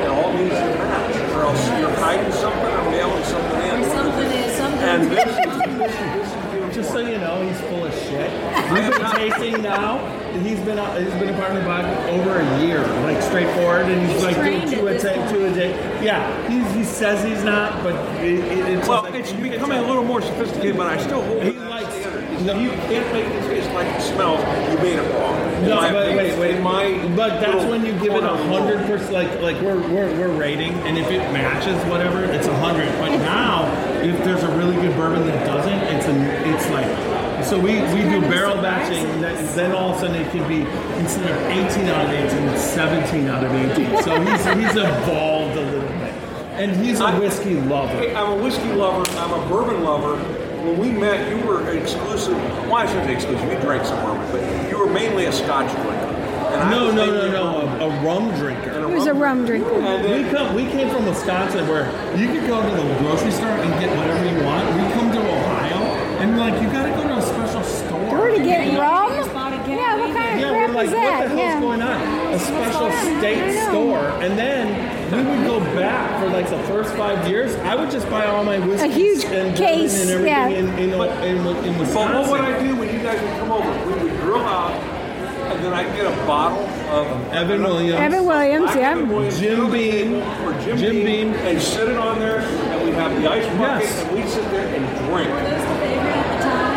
It 0.00 0.08
all 0.08 0.32
needs 0.32 0.54
to 0.54 0.68
match, 0.80 1.16
or 1.36 1.42
else 1.44 1.62
you're 1.78 1.96
hiding 2.00 2.32
something 2.32 2.72
or 2.74 2.90
mailing 2.90 3.24
something 3.24 3.60
in. 3.68 3.80
Or 3.80 3.90
something 3.94 4.30
is 4.32 4.56
something. 4.56 4.80
And 4.80 5.10
this 5.10 5.28
is, 5.28 5.36
this 5.36 5.46
is, 5.46 5.78
this 5.78 6.26
is 6.26 6.34
beautiful. 6.50 6.72
Just 6.72 6.90
so 6.90 6.98
you 7.00 7.18
know, 7.18 7.46
he's 7.46 7.60
full 7.68 7.84
of 7.84 7.92
shit. 7.94 8.30
We've 8.72 8.90
been 8.90 9.10
tasting 9.16 9.62
now. 9.62 9.98
He's 10.40 10.60
been 10.60 10.78
out, 10.78 10.96
he's 11.00 11.12
been 11.14 11.28
a 11.34 11.36
partner 11.38 11.62
by 11.64 11.82
over 12.10 12.38
a 12.38 12.60
year, 12.64 12.78
like 13.02 13.20
straightforward, 13.20 13.86
and 13.90 14.00
he's, 14.02 14.12
He's 14.12 14.22
like 14.22 14.36
doing 14.36 14.60
trained 14.60 14.70
two 14.70 14.86
a 14.86 14.90
at 14.94 15.00
this 15.00 15.02
day, 15.02 15.32
two 15.32 15.44
a 15.44 15.52
day. 15.52 16.04
Yeah, 16.04 16.48
he's, 16.48 16.72
he 16.74 16.84
says 16.84 17.24
he's 17.24 17.42
not, 17.42 17.82
but 17.82 17.94
it, 18.24 18.38
it, 18.38 18.78
it's 18.78 18.88
Well, 18.88 19.02
like, 19.02 19.14
it's 19.14 19.32
becoming 19.32 19.78
a 19.78 19.82
little 19.82 20.04
more 20.04 20.22
sophisticated, 20.22 20.76
but 20.76 20.86
I 20.86 20.98
still 21.02 21.20
hold 21.22 21.42
He 21.42 21.50
likes- 21.58 21.92
standard. 21.94 22.46
no. 22.46 22.58
you 22.60 22.70
can't 22.70 23.12
make 23.12 23.26
it 23.26 23.42
taste 23.48 23.70
like 23.72 23.88
it 23.88 24.00
smells. 24.02 24.38
You 24.70 24.78
made 24.78 24.98
it 25.00 25.14
wrong. 25.14 25.36
No, 25.64 25.74
my 25.74 25.92
but 25.92 26.06
opinion. 26.12 26.38
wait, 26.38 26.54
wait, 26.54 26.62
my 26.62 27.08
but 27.16 27.40
that's 27.40 27.64
when 27.64 27.84
you 27.84 27.92
give 27.94 28.14
it 28.14 28.22
a 28.22 28.30
of 28.30 28.38
the 28.38 28.44
world. 28.52 28.70
hundred 28.70 28.86
percent. 28.86 29.12
Like, 29.12 29.40
like 29.42 29.60
we're, 29.62 29.80
we're 29.92 30.16
we're 30.16 30.32
rating, 30.38 30.72
and 30.86 30.96
if 30.96 31.08
it 31.10 31.18
matches 31.32 31.76
whatever, 31.90 32.24
it's 32.24 32.46
a 32.46 32.56
hundred. 32.58 32.88
But 33.00 33.16
now, 33.18 33.66
if 34.00 34.16
there's 34.24 34.44
a 34.44 34.56
really 34.56 34.76
good 34.76 34.94
bourbon 34.96 35.26
that 35.26 35.44
doesn't, 35.44 35.72
it's 35.94 36.06
a, 36.06 36.48
it's 36.54 36.70
like. 36.70 37.29
So 37.44 37.58
we, 37.58 37.80
we 37.94 38.02
do 38.08 38.20
barrel 38.22 38.54
batching, 38.56 39.04
and 39.06 39.48
then 39.50 39.72
all 39.72 39.90
of 39.90 39.96
a 39.96 40.00
sudden 40.00 40.16
it 40.16 40.30
could 40.30 40.46
be 40.46 40.60
instead 41.00 41.30
of 41.30 41.36
18 41.72 41.88
out 41.88 42.04
of 42.04 42.10
18, 42.12 42.48
it's 42.48 42.62
17 42.62 43.26
out 43.28 43.44
of 43.44 43.52
18. 43.52 44.02
So 44.02 44.20
he's 44.20 44.44
he's 44.44 44.76
evolved 44.76 45.56
a 45.56 45.60
little 45.62 45.80
bit, 45.80 46.14
and 46.60 46.76
he's 46.76 47.00
a 47.00 47.04
I- 47.06 47.18
whiskey 47.18 47.54
lover. 47.54 47.92
Hey, 47.94 48.14
I'm 48.14 48.38
a 48.38 48.42
whiskey 48.42 48.72
lover. 48.72 49.08
I'm 49.18 49.32
a 49.32 49.48
bourbon 49.48 49.82
lover. 49.82 50.16
When 50.62 50.78
we 50.78 50.90
met, 50.90 51.34
you 51.34 51.44
were 51.46 51.68
exclusive. 51.70 52.36
Well, 52.36 52.74
I 52.76 52.86
shouldn't 52.86 53.06
say 53.06 53.14
exclusive. 53.14 53.50
You 53.50 53.58
drank 53.60 53.84
some 53.86 53.98
bourbon, 54.04 54.30
but 54.30 54.70
you 54.70 54.78
were 54.78 54.92
mainly 54.92 55.24
a 55.24 55.32
Scotch 55.32 55.72
drinker. 55.72 56.06
And 56.50 56.70
No, 56.70 56.90
no, 56.90 57.06
no, 57.06 57.22
a 57.24 57.30
no, 57.32 57.84
a, 57.86 57.88
a 57.88 58.04
rum 58.04 58.28
drinker. 58.36 58.70
and 58.70 58.86
He 58.90 58.94
was 58.94 59.06
a 59.06 59.14
rum 59.14 59.46
drinker. 59.46 59.70
And 59.72 60.24
We 60.24 60.30
come. 60.30 60.54
We 60.54 60.64
came 60.66 60.90
from 60.90 61.06
Wisconsin, 61.06 61.66
where 61.66 61.86
you 62.16 62.26
could 62.28 62.46
go 62.46 62.60
to 62.60 62.76
the 62.76 62.98
grocery 62.98 63.30
store 63.30 63.48
and 63.48 63.70
get 63.80 63.96
whatever 63.96 64.24
you 64.28 64.44
want. 64.44 64.66
We 64.76 64.92
come 64.92 65.10
to 65.12 65.18
Ohio, 65.18 65.78
and 66.20 66.36
like 66.38 66.60
you 66.60 66.68
got 66.70 66.84
to 66.84 66.90
go 66.90 67.04
to 67.08 67.16
a 67.16 67.22
special 67.22 67.62
store. 67.62 68.18
Where 68.18 68.30
to 68.36 68.39
get 68.50 68.72
Yeah, 68.72 68.80
rum? 68.80 69.10
you 69.12 69.16
just 69.22 69.32
bought 69.34 69.52
a 69.52 69.56
can 69.64 69.78
Yeah, 69.78 69.96
what 69.96 70.16
kind 70.16 70.34
of 70.34 70.40
Yeah, 70.40 70.50
crap 70.50 70.68
we're 70.68 70.74
like, 70.74 70.86
is 70.86 70.92
what 70.94 71.00
that? 71.02 71.22
the 71.22 71.28
hell's 71.28 71.40
yeah. 71.40 71.60
going 71.60 71.82
on? 71.82 72.00
A 72.34 72.38
special 72.38 72.80
going 72.80 72.92
on? 72.92 72.98
I 72.98 73.18
state 73.20 73.62
store, 73.70 74.04
and 74.24 74.38
then 74.38 74.64
we 75.10 75.18
would 75.30 75.46
go 75.46 75.60
back 75.74 76.20
for 76.22 76.28
like 76.30 76.48
the 76.48 76.58
first 76.64 76.94
five 76.94 77.28
years. 77.28 77.54
I 77.56 77.74
would 77.74 77.90
just 77.90 78.08
buy 78.10 78.26
all 78.26 78.44
my 78.44 78.58
whiskey 78.58 78.88
A 78.88 78.92
huge 78.92 79.24
and 79.24 79.32
bourbon 79.32 79.54
case, 79.56 80.00
and 80.02 80.10
everything 80.10 80.28
yeah. 80.32 80.48
in, 80.48 80.68
in, 80.78 80.90
in, 80.92 80.92
in, 80.94 81.42
but 81.44 81.78
Wisconsin. 81.80 82.20
what 82.20 82.30
would 82.30 82.40
I 82.40 82.58
do 82.62 82.76
when 82.76 82.92
you 82.94 83.00
guys 83.02 83.20
would 83.20 83.38
come 83.40 83.50
over? 83.52 83.70
We 83.86 84.04
would 84.04 84.20
grill 84.20 84.38
out, 84.44 84.70
and 84.72 85.64
then 85.64 85.72
I'd 85.72 85.94
get 85.96 86.06
a 86.06 86.16
bottle 86.26 86.64
of 86.94 87.06
Evan 87.32 87.62
Williams. 87.62 87.98
Evan 88.00 88.24
Williams, 88.24 88.64
Black 88.66 88.76
yeah. 88.76 88.90
Evan 88.92 89.08
Williams, 89.08 89.38
Jim 89.40 89.50
sit 89.56 89.60
on 89.60 89.70
the 89.70 89.76
Beam. 89.78 90.12
table 90.12 90.34
For 90.36 90.52
Jim, 90.64 90.76
Jim 90.78 90.94
Beam, 90.94 91.04
Beam. 91.32 91.34
and 91.34 91.60
sit 91.60 91.88
it 91.88 91.96
on 91.96 92.18
there, 92.20 92.38
and 92.40 92.84
we'd 92.84 92.94
have 92.94 93.20
the 93.20 93.28
ice 93.30 93.46
bucket, 93.58 93.82
Yes. 93.88 94.02
and 94.04 94.14
we'd 94.16 94.28
sit 94.28 94.44
there 94.50 94.66
and 94.74 94.84
drink. 95.10 96.09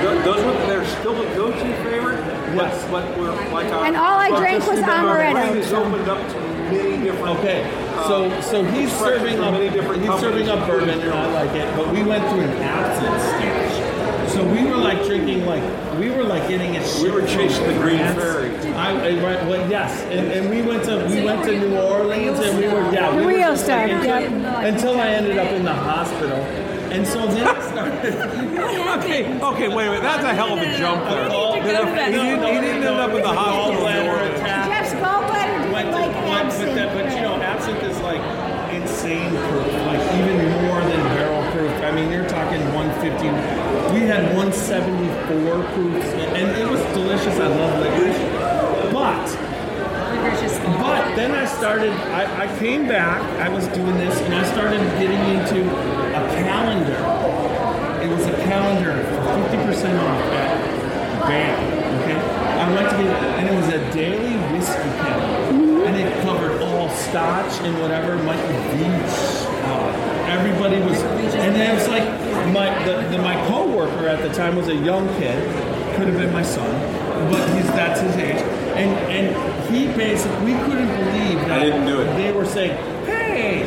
Those 0.03 0.15
the 0.15 0.24
favorite 0.24 0.24
at 0.24 0.24
the 0.24 0.24
time. 0.24 0.24
Th- 0.24 0.25
Those 0.25 0.45
were 0.45 0.67
they're 0.67 0.86
still 0.86 1.15
the 1.15 1.36
go-to 1.36 1.83
favorite, 1.83 2.19
Yes. 2.55 2.86
but 2.91 3.17
we're 3.17 3.31
like 3.51 3.67
our, 3.74 3.86
And 3.86 3.95
all 3.98 4.19
I 4.19 4.29
drank 4.39 4.65
was 4.67 4.79
amaretto, 4.79 5.33
brain 5.33 5.57
is 5.57 5.74
opened 5.74 6.07
up 6.10 6.19
to 6.31 6.39
many 6.72 7.03
different. 7.03 7.39
Okay, 7.39 7.63
uh, 7.95 8.07
so 8.07 8.41
so 8.41 8.63
he's 8.63 8.91
serving 8.91 9.39
up 9.39 9.51
many 9.53 9.69
different 9.69 10.03
he's 10.03 10.19
serving 10.19 10.50
up 10.50 10.67
bourbon, 10.67 11.00
and 11.00 11.12
I 11.13 11.27
like 11.43 11.55
it. 11.55 11.75
But 11.75 11.91
we 11.93 12.03
went 12.03 12.27
through 12.29 12.41
an 12.41 12.50
absinthe 12.62 13.22
stage, 13.22 14.31
so 14.33 14.43
we 14.45 14.63
were 14.69 14.77
like 14.77 15.03
drinking 15.05 15.45
like 15.45 15.63
we 16.00 16.10
were 16.10 16.24
like 16.24 16.48
getting 16.48 16.74
it. 16.75 16.83
We 17.01 17.10
were 17.12 17.22
chasing 17.25 17.65
the 17.67 17.74
green 17.79 17.98
France. 17.98 18.17
fairy. 18.22 18.50
I, 18.74 18.91
I 18.91 19.24
right, 19.24 19.48
well, 19.48 19.69
yes, 19.69 20.01
and, 20.03 20.31
and 20.31 20.50
we 20.50 20.62
went 20.63 20.83
to 20.86 21.05
we 21.07 21.24
went 21.24 21.43
to 21.45 21.60
New 21.60 21.77
Orleans, 21.77 22.39
and 22.39 22.57
we 22.57 22.67
were 22.67 22.81
yeah 22.93 23.12
The 23.12 23.17
we 23.17 23.24
were 23.25 23.29
real 23.29 23.39
just, 23.55 23.67
like, 23.67 23.89
stuff, 23.89 24.05
yeah. 24.05 24.62
until 24.65 25.00
I 25.00 25.10
ended 25.10 25.38
up 25.38 25.51
in 25.51 25.63
the 25.63 25.74
hospital, 25.74 26.38
and 26.94 27.08
so 27.08 27.26
then 27.26 27.48
I 27.48 27.62
started. 27.70 28.14
Okay, 29.04 29.26
okay, 29.42 29.68
wait 29.68 29.88
minute. 29.90 30.04
That's 30.04 30.24
a 30.24 30.34
hell 30.34 30.54
of 30.54 30.62
a 30.62 30.78
jump 30.78 31.04
there. 31.10 31.28
We 31.28 31.60
need 31.60 31.66
to 31.66 31.74
go 31.74 31.86
to. 31.86 32.06
He 32.06 32.12
didn't, 32.12 32.46
he 32.46 32.62
didn't 32.62 32.84
end 32.84 33.02
up 33.02 33.10
in 33.12 33.22
the 33.22 33.34
hospital. 33.34 33.82
Gallbladder 33.82 34.36
attack. 34.36 34.70
Jeff's 34.70 34.94
gallbladder 35.02 35.74
went 35.74 35.92
like 35.92 36.14
but, 36.14 36.76
that, 36.76 36.94
but 36.94 37.16
you 37.16 37.22
know, 37.22 37.42
absinthe 37.42 37.84
is 37.84 38.00
like 38.02 38.22
insane 38.74 39.32
proof, 39.32 39.74
like 39.90 40.02
even 40.22 40.38
more 40.62 40.82
than 40.82 41.02
barrel 41.18 41.44
proof. 41.52 41.72
I 41.82 41.92
mean, 41.92 42.12
you're 42.12 42.30
talking 42.30 42.62
150. 42.74 43.26
We 43.94 44.06
had 44.06 44.24
174 44.36 45.64
proofs, 45.74 46.06
and, 46.06 46.38
and 46.38 46.58
it 46.58 46.70
was 46.70 46.82
delicious. 46.94 47.40
I 47.40 47.48
love 47.48 47.80
licorice, 47.82 48.94
but 48.94 49.54
Licorice 51.13 51.13
is 51.13 51.13
fun. 51.13 51.13
but 51.13 51.17
then 51.17 51.32
I 51.32 51.46
started. 51.46 51.91
I, 51.91 52.46
I 52.46 52.60
came 52.60 52.88
back. 52.88 53.22
I 53.39 53.50
was 53.50 53.67
doing 53.70 53.98
this, 53.98 54.20
and 54.22 54.34
I 54.34 54.43
started 54.51 54.79
getting 55.00 55.20
into 55.36 55.70
a 55.70 56.24
calendar. 56.43 57.00
It 58.03 58.10
was 58.10 58.25
a 58.27 58.34
calendar 58.43 59.03
for 59.05 59.58
50% 59.58 60.00
off 60.00 60.22
at 60.34 61.27
BAM. 61.27 62.01
Okay, 62.01 62.15
I 62.15 62.74
went 62.74 62.89
to 62.91 62.98
get, 62.98 63.08
and 63.39 63.50
it 63.50 63.55
was 63.55 63.67
a 63.70 63.93
daily 63.93 64.36
whiskey 64.53 64.89
calendar, 65.01 65.86
and 65.86 65.98
it 65.98 66.24
covered 66.24 66.62
all 66.63 66.89
Scotch 66.89 67.62
and 67.62 67.79
whatever. 67.82 68.17
Michael 68.24 68.50
Veach. 68.74 69.46
Uh, 69.65 70.29
everybody 70.29 70.79
was, 70.82 71.01
and 71.36 71.55
then 71.55 71.72
it 71.72 71.75
was 71.75 71.88
like 71.89 72.03
my 72.53 72.84
the, 72.86 73.08
the 73.10 73.20
my 73.20 73.36
coworker 73.48 74.08
at 74.08 74.22
the 74.22 74.34
time 74.34 74.55
was 74.55 74.70
a 74.70 74.75
young 74.75 75.08
kid, 75.20 75.43
could 75.96 76.08
have 76.08 76.17
been 76.17 76.34
my 76.34 76.43
son, 76.43 76.70
but 77.32 77.55
he's 77.55 77.67
that's 77.67 78.01
his 78.01 78.15
age, 78.17 78.39
and 78.75 78.92
and 79.12 79.74
he 79.74 79.86
basically 79.98 80.46
we 80.46 80.53
couldn't 80.65 80.88
believe 80.88 81.39
that 81.48 81.51
I 81.51 81.63
didn't 81.65 81.86
do 81.86 82.01
it. 82.01 82.06
They 82.15 82.32
were 82.32 82.46
saying, 82.46 82.72
"Hey, 83.06 83.62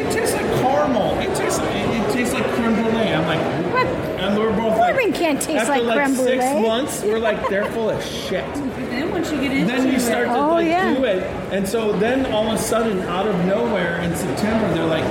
it 0.00 0.12
tastes 0.12 0.34
like 0.34 0.46
caramel. 0.60 1.18
It 1.20 1.34
tastes 1.36 1.58
it, 1.60 1.64
it 1.66 2.12
tastes 2.12 2.34
like 2.34 2.44
creme 2.54 2.74
brulee." 2.74 3.12
I'm 3.12 3.26
like, 3.26 3.40
What? 3.72 3.86
And 3.86 4.36
we're 4.38 4.50
both 4.56 4.78
like, 4.78 4.94
Bourbon 4.96 5.12
can't 5.12 5.40
taste 5.40 5.68
after 5.68 5.82
like 5.82 5.98
creme 6.04 6.14
six 6.16 6.42
months, 6.60 7.02
we're 7.02 7.18
like, 7.18 7.48
they're 7.48 7.66
full 7.72 7.90
of 7.90 8.02
shit. 8.02 8.44
Then 8.96 9.10
once 9.10 9.30
you 9.30 9.38
get 9.42 9.52
into 9.52 9.66
then 9.66 9.86
you 9.88 9.94
it, 9.96 10.00
start 10.00 10.26
to 10.26 10.34
Oh, 10.34 10.48
like 10.54 10.66
yeah. 10.68 10.94
do 10.94 11.04
it, 11.04 11.22
and 11.52 11.68
so 11.68 11.92
then 11.98 12.24
all 12.32 12.46
of 12.50 12.54
a 12.58 12.62
sudden, 12.62 13.00
out 13.02 13.26
of 13.26 13.34
nowhere 13.44 14.00
in 14.00 14.16
September, 14.16 14.72
they're 14.72 14.86
like 14.86 15.04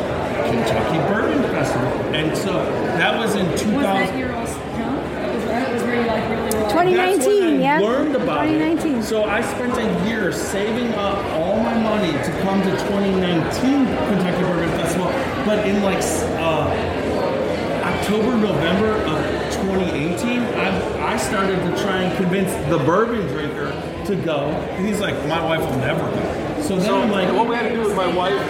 Kentucky 0.50 0.98
Bourbon 1.14 1.44
Festival, 1.52 1.88
and 2.16 2.36
so 2.36 2.54
that 2.98 3.16
was 3.20 3.36
in 3.36 3.46
was 3.52 3.62
2000. 3.62 3.84
that 3.84 4.18
your 4.18 4.34
old 4.36 4.48
that 4.48 5.72
was 5.72 5.84
where 5.84 6.02
you 6.02 6.08
like 6.08 6.30
really 6.30 6.52
2019, 6.52 6.96
That's 6.96 7.28
when 7.28 7.44
I 7.44 7.45
yeah. 7.79 7.88
learned 7.88 8.15
about 8.15 8.44
2019. 8.44 8.96
it. 8.96 9.03
So 9.03 9.24
I 9.25 9.41
spent 9.41 9.77
a 9.77 10.08
year 10.08 10.32
saving 10.32 10.94
up 10.94 11.17
all 11.34 11.58
my 11.62 11.77
money 11.77 12.12
to 12.12 12.41
come 12.41 12.62
to 12.62 12.72
2019 12.72 13.86
Kentucky 13.86 14.44
Bourbon 14.44 14.70
Festival, 14.72 15.08
but 15.46 15.65
in 15.67 15.82
like 15.84 16.01
uh, 16.39 16.96
October, 17.84 18.36
November 18.36 18.94
of 19.05 19.53
2018, 19.53 20.41
I, 20.41 21.13
I 21.13 21.17
started 21.17 21.58
to 21.58 21.82
try 21.84 22.03
and 22.03 22.17
convince 22.17 22.51
the 22.70 22.77
bourbon 22.79 23.27
drinker 23.27 23.72
to 24.05 24.15
go, 24.15 24.48
and 24.48 24.88
he's 24.88 25.00
like, 25.00 25.15
"My 25.27 25.44
wife 25.44 25.62
will 25.62 25.79
never 25.79 26.01
go." 26.01 26.62
So 26.62 26.77
then 26.77 26.86
So 26.86 27.01
I'm 27.01 27.12
like, 27.12 27.32
what 27.34 27.48
we 27.48 27.55
had 27.55 27.70
to 27.70 27.75
do 27.75 27.82
with 27.82 27.96
my 27.96 28.08
wife, 28.08 28.41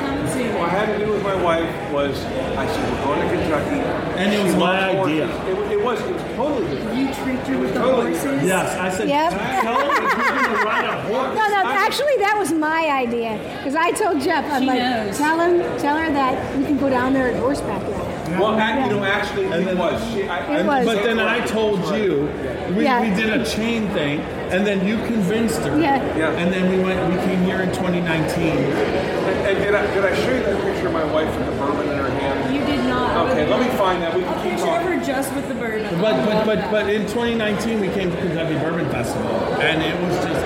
Come 0.44 0.60
what 0.60 0.70
I 0.70 0.86
had 0.86 0.98
to 1.00 1.06
do 1.06 1.12
with 1.12 1.24
my 1.24 1.36
wife 1.36 1.92
was, 1.92 2.24
I 2.26 2.68
said, 2.68 2.92
we're 2.92 3.04
going 3.06 3.22
to 3.22 3.36
Kentucky. 3.36 3.80
And 4.20 4.34
it 4.34 4.44
was 4.44 4.54
She 4.54 4.60
my 4.60 4.90
idea. 4.90 5.26
It, 5.48 5.72
it 5.74 5.84
was, 5.84 6.00
it 6.02 6.14
was 6.14 6.22
totally 6.36 6.68
different. 6.70 6.98
You 7.00 7.06
treat 7.14 7.40
her 7.48 7.58
with 7.60 7.74
the 7.74 7.80
Totally. 7.80 8.12
horses. 8.12 8.44
"Yes," 8.48 8.78
I 8.78 8.90
said, 8.90 9.10
Yep. 9.10 9.32
"Tell 9.62 9.80
him 9.80 9.92
if 9.92 9.98
you're 10.00 10.10
going 10.10 10.60
to 10.60 10.66
ride 10.66 10.86
a 10.86 11.02
horse." 11.08 11.36
No, 11.36 11.48
no, 11.50 11.62
actually, 11.76 12.18
that 12.18 12.36
was 12.38 12.52
my 12.54 12.88
idea. 12.90 13.38
Because 13.58 13.76
I 13.76 13.92
told 13.92 14.22
Jeff, 14.22 14.46
I'm 14.52 14.62
She 14.62 14.68
like, 14.68 14.80
knows. 14.80 15.18
tell 15.18 15.40
him, 15.40 15.80
tell 15.80 15.98
her 15.98 16.12
that 16.12 16.58
we 16.58 16.64
can 16.64 16.78
go 16.78 16.90
down 16.90 17.14
there 17.14 17.28
at 17.30 17.36
horseback 17.40 17.82
riding. 17.84 18.05
Well, 18.40 18.60
ac- 18.60 18.82
you 18.82 18.90
know, 19.00 19.04
actually, 19.04 19.46
And 19.46 19.54
it 19.64 19.66
then- 19.66 19.78
was. 19.78 20.02
She, 20.14 20.28
I, 20.28 20.60
It 20.60 20.66
I- 20.66 20.84
was. 20.84 20.86
But 20.86 21.04
then 21.04 21.20
I 21.20 21.40
told 21.46 21.80
you, 21.96 22.30
we, 22.76 22.84
Yeah. 22.84 23.02
we 23.02 23.10
did 23.16 23.30
a 23.30 23.44
chain 23.46 23.88
thing, 23.90 24.20
and 24.52 24.66
then 24.66 24.86
you 24.88 24.98
convinced 25.06 25.62
her. 25.62 25.80
Yeah. 25.80 26.02
Yeah. 26.18 26.32
And 26.32 26.52
then 26.54 26.70
we 26.72 26.84
went. 26.84 26.98
We 27.12 27.18
came 27.26 27.44
here 27.44 27.62
in 27.62 27.70
2019. 27.74 28.58
And, 28.58 29.48
and 29.48 29.58
did, 29.64 29.74
I, 29.76 29.86
did 29.94 30.06
I 30.06 30.16
show 30.16 30.32
you 30.36 30.44
that 30.44 30.62
picture 30.64 30.88
of 30.88 30.94
my 30.94 31.04
wife 31.14 31.30
with 31.38 31.46
the 31.46 31.52
bourbon 31.54 31.90
in 31.90 31.98
her 31.98 32.10
hand? 32.10 32.56
You 32.56 32.66
did 32.66 32.84
not. 32.86 33.30
Okay, 33.32 33.48
let 33.48 33.60
me 33.60 33.68
find 33.78 34.02
that. 34.04 34.14
We 34.16 34.22
can 34.24 34.34
A 34.34 34.42
keep 34.44 34.52
picture 34.54 34.66
of 34.66 34.70
talking. 34.82 34.88
her 35.00 35.06
just 35.06 35.34
with 35.36 35.48
the 35.48 35.56
bourbon. 35.56 36.02
But 36.02 36.16
but 36.26 36.46
but 36.46 36.72
but 36.72 36.90
in 36.90 37.02
2019 37.08 37.80
we 37.82 37.90
came 37.90 38.12
to 38.12 38.18
Kentucky 38.18 38.56
Bourbon 38.60 38.90
Festival, 38.92 39.30
and 39.62 39.82
it 39.82 39.96
was 40.02 40.16
just 40.26 40.42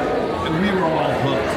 we 0.60 0.72
were 0.72 0.86
all 0.86 1.12
hooked. 1.26 1.54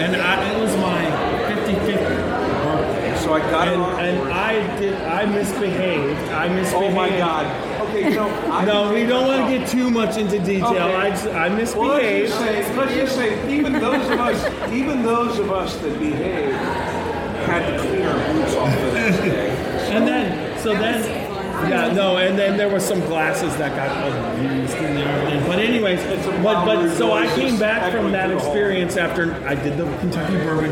And 0.00 0.16
I, 0.16 0.40
it 0.50 0.60
was 0.60 0.74
my 0.78 1.04
55th 1.52 3.20
birthday. 3.50 3.56
So 3.56 3.56
I 3.56 3.64
got 3.64 3.68
it 3.68 3.72
And, 3.74 3.82
on 3.82 4.04
and 4.04 4.18
board. 4.18 4.30
I 4.32 4.78
did. 4.78 4.94
I 5.02 5.24
misbehaved. 5.26 6.30
I 6.30 6.48
misbehaved. 6.48 6.92
Oh 6.92 6.94
my 6.94 7.08
God. 7.10 7.46
Okay, 7.90 8.14
so 8.14 8.24
I 8.28 8.64
No, 8.64 8.92
we 8.92 9.04
don't 9.06 9.26
want 9.26 9.50
to 9.50 9.58
get 9.58 9.68
too 9.68 9.90
much 9.90 10.16
into 10.16 10.38
detail. 10.38 10.68
Okay. 10.68 10.78
I, 10.94 11.10
just, 11.10 11.26
I 11.26 11.48
Well, 11.48 11.56
let's 11.58 11.74
misbehaved. 11.74 12.28
just 12.28 12.38
say, 12.40 12.76
let's 12.76 12.94
just 12.94 13.14
say, 13.16 13.56
even 13.58 13.72
those 13.74 14.08
of 14.08 14.20
us, 14.20 14.70
even 14.72 15.02
those 15.02 15.38
of 15.38 15.50
us 15.50 15.76
that 15.78 15.98
behaved, 15.98 16.54
had 16.54 17.66
to 17.70 17.78
clean 17.82 18.02
our 18.06 18.32
boots 18.32 18.54
off 18.54 18.74
the 18.74 18.92
next 18.92 19.16
day. 19.18 19.50
And 19.90 20.06
then, 20.06 20.58
so 20.60 20.72
then, 20.72 21.28
Yeah, 21.68 21.92
no, 21.92 22.16
and 22.18 22.38
then 22.38 22.56
there 22.56 22.68
was 22.68 22.84
some 22.84 23.00
glasses 23.00 23.54
that 23.56 23.74
got 23.76 23.90
abused 24.38 24.74
and 24.76 24.96
everything. 24.98 25.46
But 25.46 25.58
anyways, 25.58 26.00
but 26.42 26.64
but 26.64 26.94
so 26.96 27.12
I 27.12 27.26
came 27.34 27.58
back 27.58 27.92
from 27.92 28.12
that 28.12 28.30
experience 28.30 28.96
after 28.96 29.34
I 29.46 29.54
did 29.56 29.76
the 29.76 29.84
Kentucky 29.98 30.36
Bourbon 30.38 30.70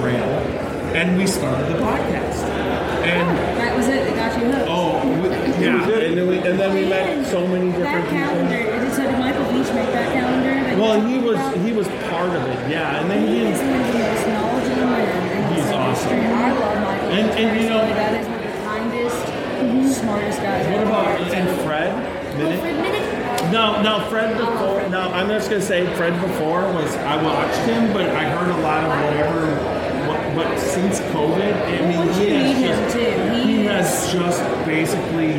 Trail, 0.00 0.69
and 0.94 1.16
we 1.16 1.26
started 1.26 1.66
the 1.68 1.78
podcast. 1.80 2.44
And 3.04 3.28
oh, 3.28 3.54
That 3.56 3.76
was 3.76 3.86
it. 3.88 4.04
That 4.04 4.16
got 4.16 4.40
you 4.42 4.50
hooked. 4.52 4.68
oh, 4.68 5.00
we- 5.22 5.30
yeah, 5.64 5.84
and 5.88 6.16
then 6.16 6.26
we 6.28 6.38
and 6.38 6.58
then 6.58 6.74
we 6.74 6.88
met 6.88 7.26
so 7.26 7.46
many 7.46 7.66
different 7.72 7.84
That 7.84 8.02
different 8.10 8.48
calendar. 8.48 8.72
people. 8.72 8.90
So 8.96 9.02
did 9.04 9.18
Michael 9.18 9.44
Veach 9.44 9.74
make 9.74 9.92
that 9.92 10.12
calendar? 10.12 10.54
that 10.54 10.78
Well, 10.78 11.00
he 11.06 11.18
was 11.18 11.36
about? 11.36 11.56
he 11.58 11.72
was 11.72 11.86
part 12.08 12.30
of 12.30 12.42
it, 12.48 12.70
yeah, 12.70 13.00
and 13.00 13.10
then 13.10 13.26
He 13.28 13.34
he 13.34 13.40
is 13.52 13.58
one 13.60 13.80
of 13.80 13.86
the 13.92 13.98
most 13.98 14.26
knowledgeable 14.26 14.86
men 14.90 15.36
in 15.36 15.54
He's 15.54 15.64
this 15.64 15.74
awesome. 15.74 16.12
industry. 16.12 16.34
I 16.34 16.52
love 16.52 16.80
Michael. 16.80 17.08
And- 17.10 17.30
Veach 17.30 17.40
and, 17.40 17.60
you 17.60 17.68
know- 17.68 17.94
that 17.94 18.20
is 18.20 18.26
one 18.26 18.40
of 18.40 18.44
the 18.44 18.52
kindest, 18.64 20.00
smartest 20.00 20.38
guys. 20.42 20.66
What 20.66 20.76
I've 20.80 20.88
about 20.88 21.06
ever 21.06 21.24
met. 21.24 21.34
and 21.34 21.48
oh, 21.48 21.64
Fred? 21.64 21.90
Minnick? 22.40 23.52
No, 23.52 23.82
no, 23.82 24.06
Fred 24.08 24.36
before. 24.38 24.88
No, 24.88 25.00
I'm 25.12 25.28
just 25.28 25.50
gonna 25.50 25.60
say 25.62 25.84
Fred 25.96 26.14
before 26.20 26.62
was 26.72 26.94
I 26.96 27.20
watched 27.22 27.58
him, 27.68 27.92
but 27.92 28.08
I 28.10 28.24
heard 28.30 28.48
a 28.50 28.60
lot 28.62 28.84
of 28.84 28.90
whatever. 29.04 29.69
What, 30.36 30.46
but 30.48 30.58
since 30.58 31.00
COVID, 31.12 31.54
I 31.54 31.86
mean, 31.88 31.96
Once 31.98 32.16
he 32.16 32.28
you 32.28 32.34
meet 32.34 32.56
him, 32.56 32.74
has 32.74 32.94
just, 32.94 33.34
he 33.34 33.52
he 33.56 33.64
has 33.64 34.12
just 34.12 34.40
basically 34.66 35.32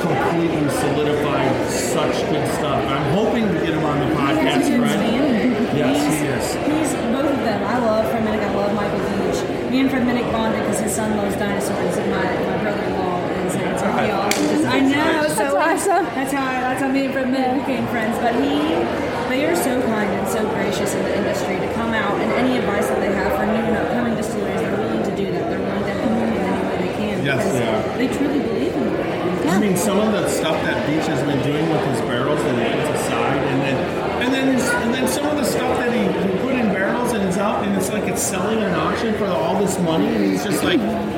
completely 0.00 0.68
solidified 0.70 1.70
such 1.70 2.14
good 2.30 2.46
stuff. 2.54 2.80
I'm 2.88 3.12
hoping 3.12 3.46
to 3.48 3.54
get 3.60 3.74
him 3.74 3.84
on 3.84 3.98
the 4.00 4.14
podcast, 4.16 4.66
a 4.66 4.70
good 4.70 4.80
Yes, 5.76 6.02
he's, 6.02 6.20
he 6.20 6.26
is. 6.26 6.90
He's 6.90 6.94
both 7.12 7.30
of 7.30 7.38
them. 7.44 7.62
I 7.62 7.78
love 7.78 8.10
Fred 8.10 8.22
Minnick. 8.24 8.42
I 8.42 8.54
love 8.54 8.74
Michael 8.74 8.98
Veach. 8.98 9.70
Me 9.70 9.80
and 9.80 9.90
Fred 9.90 10.02
Minnick 10.06 10.30
bonded 10.32 10.60
because 10.62 10.80
his 10.80 10.92
son 10.94 11.16
loves 11.16 11.36
dinosaurs, 11.36 11.96
and 11.96 12.10
my, 12.10 12.24
my 12.24 12.62
brother-in-law 12.62 13.28
is 13.46 13.54
an 13.54 13.62
archaeologist. 13.86 14.64
I 14.66 14.80
know. 14.80 15.28
So 15.28 15.34
That's 15.34 15.86
awesome. 15.88 16.04
That's 16.14 16.32
how 16.32 16.44
I, 16.46 16.60
that's 16.60 16.80
how 16.82 16.88
me 16.88 17.04
and 17.04 17.12
Fred 17.12 17.26
Minnick 17.28 17.66
became 17.66 17.86
friends. 17.88 18.18
But 18.18 18.34
he, 18.34 19.09
they 19.30 19.46
are 19.46 19.54
so 19.54 19.80
kind 19.82 20.10
and 20.10 20.28
so 20.28 20.42
gracious 20.50 20.92
in 20.94 21.02
the 21.04 21.16
industry 21.16 21.54
to 21.54 21.72
come 21.74 21.94
out 21.94 22.20
and 22.20 22.32
any 22.32 22.58
advice 22.58 22.88
that 22.88 22.98
they 22.98 23.14
have 23.14 23.30
for 23.38 23.46
new 23.46 23.62
and 23.62 23.76
upcoming 23.76 24.16
distilleries, 24.16 24.60
they're 24.60 24.76
willing 24.76 25.04
to 25.04 25.16
do 25.16 25.30
that. 25.30 25.48
They're 25.48 25.60
willing 25.60 25.84
to 25.84 25.94
help 25.94 26.10
in 26.10 26.36
any 26.36 26.66
way 26.66 26.88
they 26.88 26.94
can. 26.98 27.24
Yes, 27.24 27.52
they 27.52 27.66
are. 27.66 27.96
They 27.96 28.08
truly 28.08 28.40
believe 28.40 28.74
in 28.74 28.82
it. 28.82 29.46
I 29.46 29.58
mean, 29.60 29.76
some 29.76 30.00
of 30.00 30.12
the 30.12 30.28
stuff 30.28 30.60
that 30.64 30.84
Veach 30.88 31.06
has 31.06 31.22
been 31.22 31.42
doing 31.42 31.68
with 31.70 31.84
his 31.86 32.00
barrels 32.02 32.42
that 32.42 32.54
he 32.58 32.82
puts 32.82 33.00
aside, 33.06 33.38
and 33.38 33.60
then 33.62 33.76
and 34.22 34.34
then 34.34 34.82
and 34.82 34.94
then 34.94 35.08
some 35.08 35.26
of 35.26 35.36
the 35.36 35.44
stuff 35.44 35.78
that 35.78 35.92
he, 35.92 36.02
he 36.02 36.38
put 36.40 36.54
in 36.54 36.66
barrels 36.68 37.12
and 37.12 37.22
it's 37.22 37.38
out, 37.38 37.64
and 37.64 37.76
it's 37.76 37.90
like 37.90 38.04
it's 38.04 38.22
selling 38.22 38.58
at 38.58 38.68
an 38.68 38.74
auction 38.74 39.14
for 39.14 39.26
all 39.26 39.58
this 39.60 39.78
money, 39.80 40.08
and 40.08 40.24
he's 40.24 40.44
just 40.44 40.64
like, 40.64 40.80
he's 40.80 40.80
like, 40.80 40.90
dude, 40.90 40.96
I'm 40.96 41.09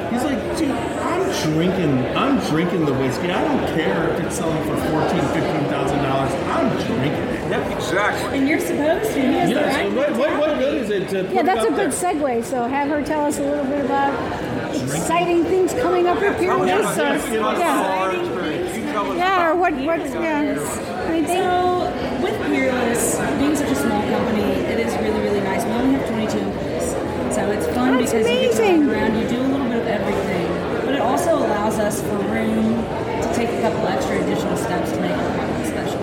drinking, 1.42 2.04
I'm 2.16 2.38
drinking 2.50 2.84
the 2.86 2.94
whiskey. 2.94 3.30
I 3.30 3.42
don't 3.44 3.66
care 3.76 4.08
if 4.14 4.20
it's 4.24 4.36
selling 4.36 4.62
for 4.68 4.76
fourteen, 4.90 5.20
fifteen 5.32 5.64
thousand 5.70 5.98
dollars. 6.02 6.32
I'm 6.32 6.68
drinking 6.86 7.12
it. 7.12 7.50
Yep, 7.50 7.76
exactly. 7.76 8.38
And 8.38 8.48
you're 8.48 8.60
supposed 8.60 9.12
to. 9.12 9.20
He 9.20 9.26
has 9.34 9.50
Yeah. 9.50 9.66
right 9.66 9.90
So 9.90 9.96
what, 9.96 10.12
what, 10.16 10.38
what 10.38 10.58
good 10.58 10.74
is 10.82 10.90
it 10.90 11.08
to? 11.10 11.24
Put 11.24 11.32
Yeah, 11.34 11.40
it 11.40 11.46
that's 11.46 11.64
a 11.64 11.68
good 11.70 11.92
there? 11.92 12.14
segue. 12.14 12.44
So 12.44 12.66
have 12.66 12.88
her 12.88 13.02
tell 13.02 13.26
us 13.26 13.38
a 13.38 13.42
little 13.42 13.64
bit 13.64 13.84
about 13.84 14.12
exciting 14.74 15.44
things 15.44 15.72
coming 15.74 16.06
up 16.06 16.20
with 16.20 16.38
Tell 16.40 16.62
us 16.62 16.96
Peerless. 16.96 16.96
about 16.96 17.26
Or, 17.26 17.32
your 17.32 17.58
yeah, 17.58 18.00
our 18.00 18.14
experience. 18.14 18.76
You 18.76 19.16
yeah, 19.16 19.48
or 19.50 19.54
what? 19.56 19.72
What? 19.74 20.00
Yeah, 20.00 21.08
anything? 21.08 21.36
So, 21.38 22.22
with 22.22 22.36
Peerless 22.46 23.18
being 23.38 23.56
such 23.56 23.68
a 23.70 23.74
small 23.76 24.02
company, 24.02 24.42
it 24.42 24.80
is 24.80 24.94
really, 24.98 25.20
really 25.20 25.40
nice. 25.40 25.64
We 25.64 25.70
only 25.72 25.94
have 25.98 26.08
22 26.08 26.38
employees. 26.38 26.90
So, 27.34 27.50
it's 27.50 27.66
fun 27.74 27.98
That's 27.98 28.12
because 28.12 28.28
you 28.30 28.40
get 28.40 28.52
to 28.56 28.62
amazing. 28.62 28.86
run 28.88 28.96
around, 28.96 29.18
you 29.22 29.28
do 29.28 29.40
a 29.40 29.48
little 29.48 29.68
bit 29.68 29.78
of 29.80 29.86
everything. 29.88 30.46
But 30.84 30.94
it 30.96 31.00
also 31.12 31.36
allows 31.36 31.78
us 31.78 32.00
for 32.00 32.16
room 32.32 32.80
to 33.20 33.32
take 33.34 33.50
a 33.50 33.60
couple 33.60 33.86
extra 33.86 34.16
additional 34.22 34.56
steps 34.56 34.90
to 34.92 34.98
make 34.98 35.12
our 35.12 35.34
product 35.34 35.68
special. 35.68 36.00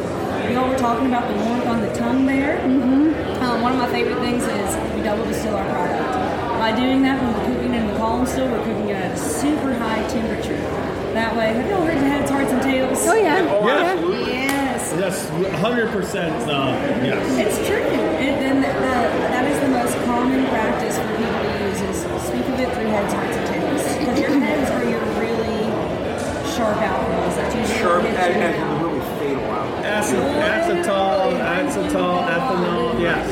We 0.47 0.55
all 0.55 0.69
were 0.69 0.77
talking 0.77 1.07
about 1.07 1.27
the 1.27 1.33
warmth 1.43 1.65
on 1.65 1.81
the 1.81 1.91
tongue 1.95 2.27
there. 2.27 2.59
Mm-hmm. 2.59 3.41
Um, 3.41 3.61
one 3.63 3.71
of 3.71 3.79
my 3.79 3.89
favorite 3.89 4.19
things 4.19 4.43
is 4.43 4.95
we 4.95 5.01
double 5.01 5.25
distill 5.25 5.55
our 5.55 5.65
product. 5.65 6.59
By 6.59 6.75
doing 6.75 7.01
that, 7.01 7.17
when 7.23 7.33
we're 7.33 7.55
cooking 7.55 7.73
in 7.73 7.87
the 7.87 7.97
column 7.97 8.27
still, 8.27 8.48
we're 8.51 8.63
cooking 8.63 8.91
at 8.91 9.11
a 9.11 9.17
super 9.17 9.74
high 9.74 10.07
temperature. 10.09 10.61
That 11.17 11.35
way, 11.35 11.53
have 11.53 11.65
you 11.65 11.74
all 11.74 11.85
heard 11.85 11.98
of 11.98 12.03
heads, 12.03 12.29
hearts, 12.29 12.51
and 12.51 12.61
tails? 12.61 13.00
Oh 13.07 13.15
yeah. 13.15 13.41
Yeah. 13.65 13.95
Yes. 14.27 14.93
Yes, 14.93 15.29
hundred 15.57 15.89
percent. 15.89 16.35
Uh, 16.48 16.69
yes. 17.01 17.17
It's 17.48 17.67
true. 17.67 17.77
It, 18.22 18.37
and 18.45 18.63
the, 18.63 18.67
that 19.33 19.50
is 19.50 19.59
the 19.59 19.69
most 19.69 19.95
common 20.05 20.45
practice 20.53 21.00
for 21.00 21.09
people 21.17 21.41
to 21.41 21.65
use 21.65 21.81
is 21.81 21.98
speak 22.27 22.45
of 22.45 22.59
it 22.59 22.72
through 22.75 22.93
heads, 22.93 23.13
hearts, 23.13 23.35
and 23.37 23.48
tails. 23.48 23.49
Because 24.20 24.36
your 24.36 24.40
heads 24.44 24.70
are 24.72 24.84
your 24.84 25.03
really 25.16 25.64
sharp 26.55 26.77
alcohols. 26.77 27.36
That's 27.36 27.55
usually 27.55 27.79
Sharp 27.79 28.03
what 28.03 28.12
and, 28.12 28.18
hits 28.20 28.36
you 28.36 28.44
and 28.44 28.55
down. 28.60 28.84
really 28.84 29.03
fatal 29.20 29.44
out. 29.51 29.70
Acet, 29.86 30.20
acetol, 30.44 31.40
acetol, 31.40 32.18
ethanol. 32.27 33.00
Yes. 33.00 33.24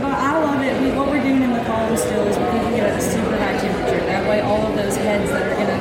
But 0.00 0.14
I 0.16 0.32
love 0.40 0.60
it. 0.62 0.72
We, 0.82 0.96
what 0.96 1.08
we're 1.08 1.22
doing 1.22 1.42
in 1.42 1.52
the 1.52 1.62
column 1.64 1.96
still 1.96 2.24
is 2.26 2.36
we're 2.38 2.50
cooking 2.52 2.78
it 2.80 2.84
at 2.88 2.98
a 2.98 3.02
super 3.02 3.36
high 3.36 3.56
temperature. 3.58 4.00
That 4.06 4.28
way, 4.28 4.40
all 4.40 4.66
of 4.66 4.74
those 4.76 4.96
heads 4.96 5.30
that 5.30 5.42
are 5.44 5.54
going 5.60 5.68
to 5.68 5.80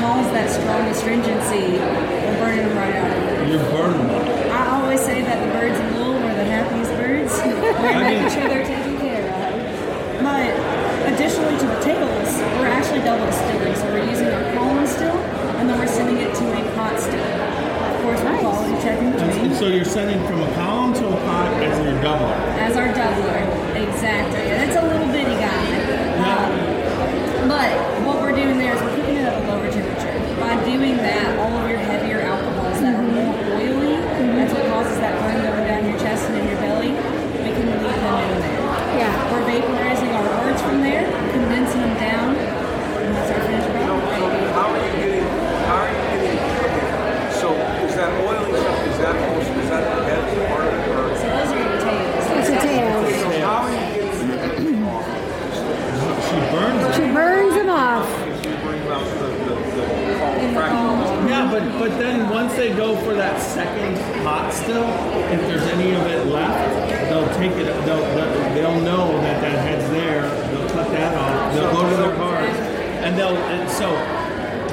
cause 0.00 0.28
that 0.36 0.50
strong 0.50 0.84
astringency, 0.92 1.80
we're 1.80 2.38
burning 2.44 2.68
them 2.68 2.76
right 2.76 2.94
out. 2.94 3.48
You're 3.48 3.58
burning 3.72 4.06
them. 4.06 4.52
I 4.52 4.80
always 4.80 5.00
say 5.00 5.22
that 5.22 5.38
the 5.44 5.50
birds 5.58 5.78
in 5.80 5.94
wool 5.96 6.14
are 6.16 6.34
the 6.36 6.44
happiest 6.44 6.92
birds. 6.92 7.32
We're 7.80 8.00
making 8.04 8.28
sure 8.30 8.48
they're 8.48 8.66
taken 8.66 8.98
care 8.98 9.24
of. 9.26 10.22
But 10.22 11.09
additionally 11.20 11.58
to 11.60 11.66
the 11.68 11.80
tails, 11.84 12.32
we're 12.56 12.72
actually 12.72 13.00
double 13.04 13.26
distilling. 13.28 13.74
So 13.76 13.84
we're 13.92 14.08
using 14.08 14.28
our 14.32 14.40
column 14.56 14.86
still, 14.86 15.12
and 15.60 15.68
then 15.68 15.76
we're 15.78 15.86
sending 15.86 16.16
it 16.16 16.32
to 16.34 16.44
a 16.48 16.62
pot 16.72 16.96
still. 16.98 17.20
Of 17.20 18.00
course, 18.00 18.20
we're 18.24 18.40
quality 18.40 18.72
checking 18.80 19.12
between. 19.12 19.52
So 19.54 19.68
you're 19.68 19.84
sending 19.84 20.16
from 20.26 20.40
a 20.40 20.48
column 20.56 20.94
to 20.94 21.04
a 21.12 21.16
pot 21.28 21.52
as 21.60 21.76
your 21.84 21.92
doubler. 22.00 22.32
As 22.56 22.72
our 22.74 22.88
doubler, 22.96 23.36
exactly. 23.76 24.48
And 24.48 24.64
it's 24.64 24.80
a 24.80 24.82
little 24.82 25.12
bitty 25.12 25.36
guy. 25.36 25.60
Um, 26.24 27.48
but 27.52 27.68
what 28.08 28.16
we're 28.24 28.32
doing 28.32 28.56
there 28.56 28.72
is 28.74 28.80
we're 28.80 28.96
cooking 28.96 29.16
it 29.20 29.28
at 29.28 29.36
a 29.36 29.44
lower 29.44 29.68
temperature. 29.68 30.16
By 30.40 30.56
doing 30.64 30.96
that, 31.04 31.36
all 31.36 31.52
of 31.52 31.68
your 31.68 31.80
heavier 31.84 32.20
alcohols 32.24 32.80
that 32.80 32.96
are 32.96 33.04
more 33.04 33.36
oily, 33.60 34.00
that's 34.40 34.54
what 34.56 34.64
causes 34.72 34.96
that 35.04 35.12
burn 35.20 35.36
going 35.44 35.68
down 35.68 35.84
your 35.84 36.00
chest 36.00 36.24
and 36.32 36.40
in 36.40 36.48
your 36.48 36.56
belly, 36.64 36.96
we 36.96 37.52
can 37.52 37.68
leave 37.68 38.00
them 38.00 38.24
in 38.24 38.40
there. 38.40 38.56
Yeah. 39.04 39.12
We're 39.32 39.44
vaporizing 39.44 40.10
our 40.16 40.24
words 40.44 40.60
from 40.62 40.80
there, 40.80 41.04
condensing 41.32 41.80
them 41.80 41.94
down, 42.00 42.36
and 42.36 43.14
that's 43.14 43.30
our 43.30 43.40
finished 43.46 43.68
So, 43.68 43.72
product. 43.72 44.16
so 44.16 44.24
how 44.56 44.68
are 44.72 44.80
you 44.80 44.92
getting? 44.96 45.24
How 45.68 45.84
are 45.84 45.90
you 45.90 46.00
getting? 46.10 46.40
Okay, 46.64 46.88
so 47.40 47.48
is 47.86 47.94
that 47.96 48.10
oily 48.24 48.60
stuff? 48.60 48.86
Is 48.90 48.98
that 48.98 49.14
also 49.16 49.52
is 49.60 49.68
that 49.70 49.84
the 49.84 50.04
head 50.04 50.22
part 50.50 50.66
of 50.66 50.74
it? 50.74 50.88
Or, 50.90 51.16
So 51.16 51.26
those 51.30 51.50
are 51.52 51.60
your 51.60 51.78
tails. 51.80 52.24
It's 52.40 52.50
a 52.50 52.58
tail. 52.60 52.96
so 53.20 53.28
how 53.46 53.64
are 53.64 53.70
you 53.70 53.84
getting 53.94 54.28
the 54.28 54.36
head 54.36 54.56
off? 54.84 55.06
She 56.28 56.36
burns 56.50 56.82
it. 56.84 56.94
She 56.98 57.06
burns 57.14 57.54
them 57.54 57.70
off. 57.70 58.06
You 58.10 58.56
bring 58.66 58.82
out 58.90 59.04
the 59.06 59.26
the, 59.30 59.54
the 59.78 59.84
In 60.44 60.54
the 60.54 60.60
column. 60.60 61.28
Yeah, 61.28 61.39
but 61.50 61.62
but 61.78 61.90
then 61.98 62.28
once 62.30 62.54
they 62.54 62.72
go 62.74 62.96
for 63.04 63.14
that 63.14 63.40
second 63.40 63.96
pot 64.24 64.52
still, 64.52 64.84
if 65.34 65.40
there's 65.42 65.62
any 65.74 65.92
of 65.94 66.06
it 66.06 66.26
left, 66.26 67.08
they'll 67.10 67.28
take 67.36 67.52
it. 67.52 67.64
They'll 67.84 68.04
they'll, 68.14 68.54
they'll 68.54 68.80
know 68.80 69.08
that 69.22 69.40
that 69.40 69.58
head's 69.66 69.88
there. 69.90 70.22
They'll 70.50 70.68
cut 70.70 70.88
that 70.92 71.14
off. 71.16 71.54
They'll 71.54 71.72
go 71.72 71.88
to 71.90 71.96
their 71.96 72.16
cars, 72.16 72.56
and 73.04 73.16
they'll. 73.18 73.36
And 73.36 73.68
so 73.70 73.90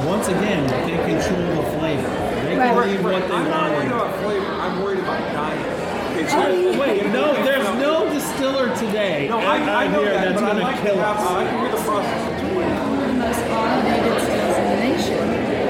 once 0.07 0.27
again, 0.27 0.63
they 0.85 0.97
control 1.11 1.63
the 1.63 1.77
flavor. 1.79 2.09
They 2.47 2.55
can 2.55 2.75
Right. 2.77 2.87
leave 2.91 3.03
what 3.03 3.27
they 3.27 3.33
I'm 3.35 3.49
not 3.49 3.71
want. 3.71 3.73
worried 3.73 3.91
about 3.91 4.15
flavor. 4.23 4.45
I'm 4.53 4.83
worried 4.83 4.99
about 4.99 5.19
diet. 5.33 5.73
It's 6.17 6.33
Oh, 6.33 6.79
wait, 6.79 7.05
no, 7.13 7.33
there's 7.45 7.67
no 7.79 8.09
distiller 8.09 8.73
today. 8.75 9.27
No, 9.29 9.37
I, 9.39 9.57
I 9.83 9.87
know 9.87 10.01
here 10.01 10.13
that, 10.13 10.29
that's 10.29 10.41
gonna 10.41 10.61
like 10.61 10.77
to 10.77 10.81
kill 10.81 10.99
us. 10.99 11.19
I 11.21 11.33
like 11.35 11.49
to 11.51 11.57
hear 11.59 11.69
the 11.69 11.83
process 11.83 12.21
of 12.25 12.35
doing 12.41 12.69
it. 12.69 12.79
one 12.89 12.99
of 12.99 13.07
the 13.07 13.13
most 13.21 13.41
automated 13.53 14.21
stills 14.25 14.57
in 14.57 14.65
the 14.65 14.77
nation. 14.81 15.25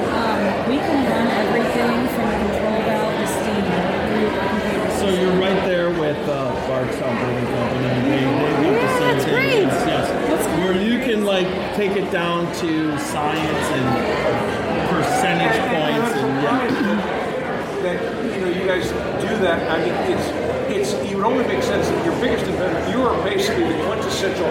Um, 0.08 0.40
we 0.72 0.78
can 0.80 1.00
run 1.04 1.28
everything 1.28 2.00
from 2.16 2.28
a 2.32 2.36
control 2.48 2.80
valve 2.88 3.16
to 3.20 3.28
steam 3.28 3.64
through 3.68 4.28
our 4.40 4.48
computer 4.56 4.87
So 4.98 5.10
you're 5.10 5.32
right 5.40 5.62
there 5.66 5.90
with 5.92 6.18
uh, 6.28 6.52
Bardstown 6.68 7.16
Bourbon 7.22 7.46
Company. 7.54 8.10
They, 8.10 8.18
they 8.18 8.22
have 8.26 8.62
the 8.62 8.72
Yeah, 8.72 8.98
same 8.98 9.08
that's 9.14 9.26
thing. 9.26 9.34
great. 9.34 9.62
Yes, 9.68 10.10
yes. 10.28 10.48
Where 10.66 10.74
you 10.82 11.00
can 11.06 11.24
like 11.24 11.48
take 11.76 11.92
it 11.96 12.10
down 12.12 12.52
to 12.66 12.98
science 12.98 13.66
and 13.78 13.88
percentage 14.90 15.58
points 15.70 16.12
and 16.18 16.42
yeah. 16.42 17.82
that 17.84 17.98
you 18.36 18.42
know 18.42 18.50
you 18.50 18.66
guys 18.66 18.90
do 19.22 19.30
that. 19.46 19.70
I 19.70 19.78
mean, 19.86 19.94
it's 20.12 20.28
it's 20.74 20.94
it 21.06 21.16
would 21.16 21.26
only 21.26 21.46
make 21.48 21.62
sense 21.64 21.88
that 21.90 22.04
your 22.06 22.16
biggest 22.20 22.46
inventor, 22.48 22.90
you 22.90 23.04
are 23.04 23.16
basically 23.24 23.66
the 23.66 23.78
quintessential 23.86 24.50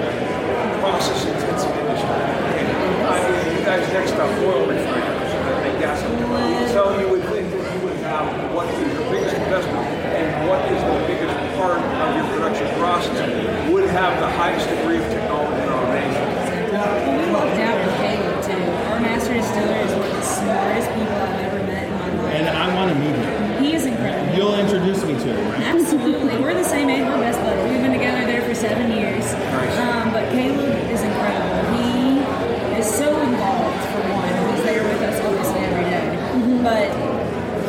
process 0.79 1.27
intensive 1.27 1.75
industry. 1.75 2.23
And 2.63 2.67
I 3.03 3.19
mean, 3.19 3.59
you 3.59 3.65
guys 3.67 3.83
next 3.93 4.13
up 4.15 4.31
oil 4.47 4.67
refiners 4.67 5.33
and 5.35 5.65
make 5.67 5.81
gasoline. 5.81 6.69
So 6.71 6.99
you 7.01 7.09
would 7.11 7.25
think 7.35 7.51
that 7.51 7.75
you 7.75 7.81
would 7.89 7.97
have 8.07 8.55
what 8.55 8.69
is 8.73 8.79
your 8.95 9.11
biggest 9.11 9.35
investment 9.37 9.87
and 10.17 10.49
what 10.49 10.61
is 10.73 10.81
the 10.81 10.97
biggest 11.07 11.35
part 11.59 11.77
of 11.79 12.17
your 12.17 12.25
production 12.33 12.67
process 12.79 13.69
would 13.71 13.85
have 13.91 14.17
the 14.21 14.26
highest 14.37 14.69
degree 14.69 14.99
of 14.99 15.07
technology 15.11 15.61
and 15.63 15.71
automation. 15.71 16.25
Well, 16.73 17.19
we 17.19 17.33
lucked 17.33 17.61
out 17.61 17.77
with 17.85 17.97
Halo 18.05 18.33
too. 18.43 18.65
Our 18.93 19.01
master 19.01 19.35
distiller 19.35 19.81
is 19.87 19.93
one 19.93 20.09
of 20.09 20.17
the 20.17 20.23
smartest 20.23 20.91
absolutely. 25.87 26.39
We're 26.39 26.55
the 26.55 26.65
same 26.65 26.89
age. 26.91 27.05
We're 27.05 27.19
best 27.19 27.39
buddies. 27.41 27.71
We've 27.71 27.83
been 27.83 27.93
together 27.93 28.27
there 28.27 28.43
for 28.43 28.55
seven 28.55 28.91
years. 28.93 29.25
Um, 29.79 30.13
but 30.13 30.31
Caleb 30.33 30.67
is 30.91 31.03
incredible. 31.03 31.57
He 31.79 32.21
is 32.79 32.87
so 32.87 33.09
involved, 33.23 33.83
for 33.93 34.03
one. 34.13 34.55
He's 34.55 34.65
there 34.65 34.83
with 34.83 35.03
us 35.03 35.21
obviously 35.25 35.61
every 35.61 35.87
day. 35.91 36.07
But 36.63 36.89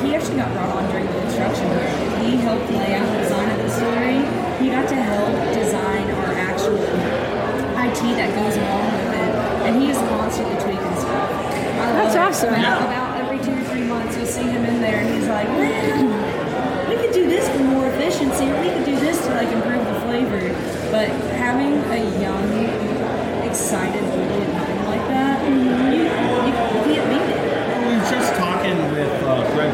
he 0.03 0.15
actually 0.15 0.38
got 0.38 0.51
brought 0.53 0.75
on 0.77 0.89
during 0.91 1.06
the 1.06 1.19
construction 1.21 1.67
period. 1.69 2.25
He 2.25 2.38
helped 2.38 2.69
lay 2.71 2.95
out 2.95 3.08
the 3.12 3.19
design 3.23 3.49
of 3.51 3.58
the 3.58 3.63
distillery. 3.63 4.19
He 4.60 4.69
got 4.71 4.88
to 4.89 4.95
help 4.95 5.34
design 5.53 6.06
our 6.12 6.34
actual 6.34 6.77
IT 6.82 8.01
that 8.17 8.30
goes 8.34 8.56
along 8.58 8.86
with 8.91 9.13
it. 9.13 9.32
And 9.67 9.82
he 9.82 9.89
is 9.91 9.97
constantly 9.97 10.56
tweaking 10.63 10.95
stuff. 10.97 11.30
I 11.77 11.93
love 11.93 12.13
That's 12.13 12.15
it. 12.15 12.49
awesome. 12.49 12.53
About, 12.60 12.82
about 12.82 13.17
every 13.21 13.39
two 13.43 13.53
or 13.53 13.63
three 13.69 13.84
months, 13.84 14.17
you'll 14.17 14.25
see 14.25 14.43
him 14.49 14.65
in 14.65 14.82
there, 14.82 14.97
and 14.97 15.13
he's 15.13 15.27
like, 15.27 15.47
"Man, 15.49 16.89
we 16.89 16.95
could 16.97 17.13
do 17.13 17.30
this 17.30 17.47
for 17.49 17.63
more 17.63 17.86
efficiency, 17.88 18.49
or 18.49 18.60
we 18.62 18.69
could 18.69 18.86
do 18.86 18.95
this 18.99 19.21
to 19.27 19.30
like 19.36 19.49
improve 19.49 19.86
the 19.86 19.99
flavor." 20.01 20.41
But 20.89 21.10
having 21.38 21.77
a 21.93 22.01
young, 22.19 23.45
excited, 23.45 24.01
brilliant 24.01 24.53
mind 24.53 24.86
like 24.88 25.06
that, 25.13 25.38
you, 25.45 25.53
you, 25.53 26.03
you 26.49 26.53
can't 26.58 27.08
beat 27.13 27.30
it. 27.30 27.88
We 27.88 27.93
were 27.93 28.10
just 28.10 28.34
talking 28.36 28.77
with 28.91 29.12
uh, 29.23 29.45
Greg 29.53 29.73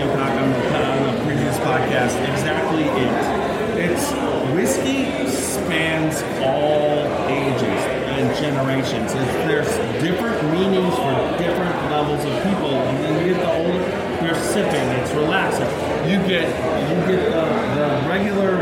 From 0.00 0.08
Chicken 0.08 0.32
uh, 0.72 1.08
on 1.10 1.14
the, 1.14 1.24
previous 1.24 1.56
podcast. 1.58 2.16
Exactly 2.32 2.84
it. 2.84 3.90
It's 3.90 4.10
whiskey 4.54 5.28
spans 5.28 6.22
all 6.40 7.04
ages 7.28 7.82
and 8.16 8.34
generations. 8.36 9.12
There's 9.12 9.68
different 10.02 10.42
meanings 10.52 10.94
for 10.94 11.12
different 11.36 11.76
levels 11.92 12.24
of 12.24 12.32
people. 12.42 12.72
And 12.72 13.04
then 13.04 13.26
you 13.26 13.34
get 13.34 13.42
the 13.42 13.52
older, 13.52 14.24
you're 14.24 14.34
sipping. 14.34 14.88
It's 15.00 15.12
relaxing. 15.12 15.68
You 16.08 16.16
get 16.26 16.48
you 16.88 16.96
get 17.06 17.24
the, 17.30 17.44
the 17.76 18.08
regular, 18.08 18.56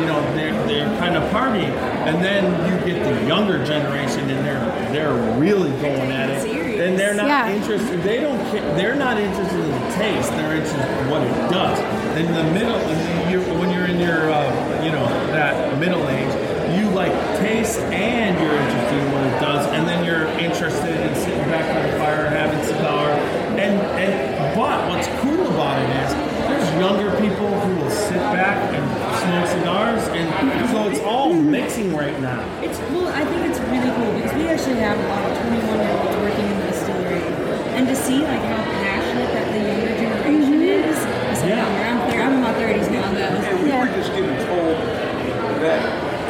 you 0.00 0.06
know, 0.06 0.22
they're, 0.34 0.66
they're 0.68 0.98
kind 0.98 1.16
of 1.16 1.28
partying, 1.32 1.74
and 2.06 2.24
then 2.24 2.44
you 2.70 2.86
get 2.86 3.04
the 3.04 3.26
younger 3.26 3.64
generation, 3.64 4.30
and 4.30 4.46
they're 4.46 4.92
they're 4.92 5.38
really 5.38 5.70
going 5.82 6.12
at 6.12 6.30
it. 6.30 6.63
Serious. 6.74 6.90
And 6.90 6.98
they're 6.98 7.14
not 7.14 7.26
Yeah. 7.26 7.48
interested. 7.50 8.02
They 8.02 8.20
don't. 8.20 8.38
Care, 8.50 8.62
they're 8.76 8.94
not 8.94 9.18
interested 9.18 9.58
in 9.60 9.70
the 9.70 9.90
taste. 9.96 10.30
They're 10.36 10.54
interested 10.54 10.80
in 10.80 11.10
what 11.10 11.22
it 11.22 11.50
does. 11.50 11.78
In 12.18 12.32
the 12.34 12.44
middle, 12.44 12.78
when 13.58 13.70
you're 13.70 13.86
in 13.86 13.98
your, 14.00 14.30
uh, 14.30 14.44
you 14.82 14.90
know, 14.92 15.06
that 15.32 15.78
middle 15.78 16.06
age, 16.08 16.32
you 16.76 16.88
like 16.90 17.12
taste 17.38 17.78
and 17.90 18.38
you're 18.40 18.54
interested 18.54 18.98
in 18.98 19.12
what 19.12 19.24
it 19.26 19.40
does, 19.40 19.66
and 19.72 19.86
then 19.88 20.04
you're 20.04 20.26
interested 20.38 20.94
in 20.94 21.14
sitting 21.14 21.44
back 21.50 21.66
by 21.74 21.90
the 21.90 21.98
fire, 21.98 22.26
having 22.28 22.62
cigar, 22.64 23.10
and 23.58 23.80
and. 23.98 24.34
But 24.54 24.88
what's 24.88 25.08
cool 25.20 25.48
about 25.50 25.82
it 25.82 25.90
is 26.06 26.14
there's 26.46 26.70
younger 26.78 27.10
people 27.20 27.50
who 27.60 27.74
will 27.82 27.90
sit 27.90 28.22
back 28.30 28.56
and 28.72 28.86
smoke 29.20 29.46
cigars, 29.48 30.02
and 30.14 30.70
so 30.70 30.88
it's 30.88 31.00
all 31.00 31.32
mixing 31.32 31.94
right 31.94 32.18
now. 32.20 32.40
It's 32.62 32.78
well, 32.92 33.08
I 33.08 33.24
think 33.24 33.46
it's 33.50 33.60
really 33.70 33.90
cool 33.96 34.12
because 34.18 34.34
we 34.34 34.46
actually 34.48 34.80
have 34.80 34.98
a 34.98 35.06
lot 35.08 35.22
of 35.30 35.38
21 35.38 35.80
year 35.80 35.92
olds 35.98 36.16
working 36.18 36.46
in 36.46 36.56
the 36.60 36.66
distillery, 36.66 37.22
and 37.78 37.86
to 37.88 37.94
see 37.96 38.20
like 38.22 38.42
how 38.42 38.62
passionate 38.84 39.30
that 39.34 39.46
the 39.52 39.60
younger 39.62 39.94
generation 39.98 40.62
is. 40.62 40.96
I 40.98 41.34
said, 41.34 41.48
Yeah. 41.48 41.64
I'm, 41.64 42.00
I'm, 42.00 42.10
30, 42.10 42.22
I'm 42.22 42.32
in 42.34 42.42
my 42.42 42.54
30s 42.54 42.90
now, 42.90 43.12
though. 43.12 43.48
And 43.48 43.62
we 43.62 43.68
Yeah. 43.68 43.80
were 43.84 43.92
just 43.96 44.10
getting 44.12 44.36
told 44.46 44.76
that, 45.62 45.80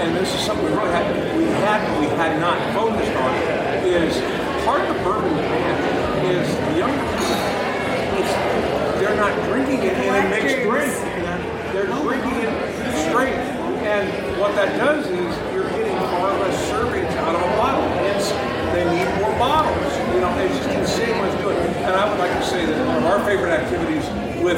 and 0.05 0.16
this 0.16 0.33
is 0.35 0.40
something 0.40 0.64
we 0.66 0.73
really 0.73 0.90
had, 0.92 1.07
we 1.37 1.44
had, 1.64 1.81
we 2.01 2.07
had 2.16 2.38
not 2.40 2.59
focused 2.75 3.14
on, 3.16 3.31
is 3.85 4.14
part 4.64 4.81
of 4.81 4.88
the 4.97 4.99
bourbon 5.05 5.31
demand 5.37 5.77
is 6.25 6.49
the 6.49 6.75
younger 6.81 7.05
people, 7.05 7.37
it's, 8.18 8.33
they're 9.01 9.16
not 9.16 9.35
drinking 9.44 9.83
it 9.85 9.92
in 9.92 10.09
a 10.14 10.29
mixed 10.31 10.57
drink. 10.64 10.92
They're 11.75 11.87
drinking 11.90 12.38
it 12.47 12.55
straight. 13.11 13.35
And 13.85 14.07
what 14.40 14.55
that 14.55 14.79
does 14.79 15.05
is 15.07 15.31
you're 15.53 15.68
getting 15.75 15.99
far 16.14 16.31
less 16.38 16.57
servings 16.70 17.11
out 17.27 17.35
of 17.35 17.42
a 17.42 17.53
bottle. 17.59 17.83
Hence, 18.01 18.31
they 18.73 18.87
need 18.88 19.05
more 19.20 19.35
bottles. 19.38 19.92
You 20.14 20.20
know, 20.23 20.31
it's 20.38 20.55
just 20.64 20.70
insane 20.70 21.18
what's 21.18 21.35
doing. 21.42 21.59
And 21.85 21.92
I 21.99 22.09
would 22.09 22.18
like 22.18 22.33
to 22.33 22.44
say 22.47 22.64
that 22.64 22.79
one 22.87 22.97
of 22.99 23.05
our 23.05 23.20
favorite 23.27 23.51
activities 23.53 24.07
with 24.40 24.57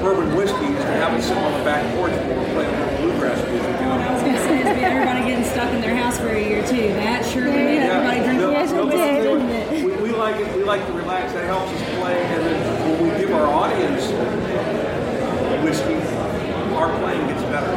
bourbon 0.00 0.34
whiskey 0.36 0.70
is 0.72 0.78
to 0.86 0.92
have 1.02 1.12
it 1.18 1.22
sit 1.22 1.36
on 1.36 1.52
the 1.58 1.64
back 1.66 1.82
porch 1.98 2.12
when 2.14 2.38
we're 2.38 2.52
playing 2.54 2.74
bluegrass 3.02 3.42
music. 3.50 3.66
You 3.82 3.90
I 3.90 3.98
know? 4.06 4.12
was 4.14 4.22
gonna 4.22 4.38
say, 4.46 4.58
it's 4.62 4.70
been 4.70 4.84
everybody 4.86 5.20
getting 5.26 5.44
stuck 5.44 5.70
in 5.74 5.80
their 5.82 5.96
house 5.96 6.16
for 6.18 6.28
a 6.30 6.38
year 6.40 6.62
too. 6.64 6.94
That 6.94 7.26
sure 7.26 7.44
made 7.50 7.74
Yeah. 7.82 7.98
everybody 7.98 8.20
drink 8.22 8.38
No, 8.40 8.50
more 8.54 8.60
Yes, 8.62 8.70
it 8.70 8.76
no, 8.76 8.86
whiskey, 8.86 9.02
did. 9.02 9.22
didn't 9.26 9.50
it? 9.50 9.84
We, 9.84 9.90
we 9.98 10.10
like 10.16 10.36
it. 10.38 10.46
We 10.56 10.62
like 10.62 10.86
to 10.86 10.92
relax. 10.92 11.32
That 11.34 11.44
helps 11.50 11.72
us 11.74 11.82
play. 11.98 12.22
And 12.22 12.40
then 12.46 12.56
when 13.02 13.10
we 13.10 13.18
give 13.18 13.32
our 13.34 13.46
audience 13.50 14.06
whiskey, 15.66 15.98
our 16.76 16.92
playing 17.00 17.26
gets 17.28 17.42
better. 17.48 17.72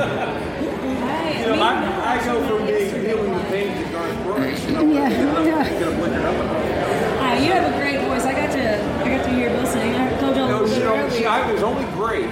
Hey, 0.00 1.40
You 1.40 1.46
know, 1.46 1.62
I 1.62 1.80
mean, 1.80 1.88
I, 1.90 2.20
I 2.20 2.24
go 2.24 2.46
from 2.46 2.66
being 2.66 2.90
feeling 2.90 3.32
the 3.34 3.40
pains 3.50 3.84
of 3.84 3.92
Garth 3.92 4.22
Brooks, 4.24 4.64
you 4.64 4.72
know, 4.72 4.82
Yeah, 4.92 5.08
get 5.10 5.28
up, 5.28 5.44
yeah. 5.44 5.68
get 5.68 5.82
up, 5.82 5.94
liquored 6.00 6.24
up 6.24 6.34
enough. 6.34 7.18
Hi, 7.20 7.38
you 7.44 7.52
have 7.52 7.72
a 7.72 7.76
great 7.76 8.00
voice. 8.06 8.24
I 8.24 8.32
got 8.32 8.52
to, 8.52 8.82
I 9.02 9.16
got 9.16 9.24
to 9.24 9.30
hear 9.30 9.50
Bill 9.50 9.66
sing. 9.66 9.94
I 9.94 10.20
told 10.20 10.36
y'all 10.36 10.46
a 10.46 10.48
No, 10.50 10.60
little 10.62 10.68
you 10.68 10.74
bit 10.74 10.84
know, 10.84 11.08
see, 11.10 11.26
earlier. 11.26 11.28
I 11.28 11.52
was 11.52 11.62
only 11.62 11.84
great 11.94 12.30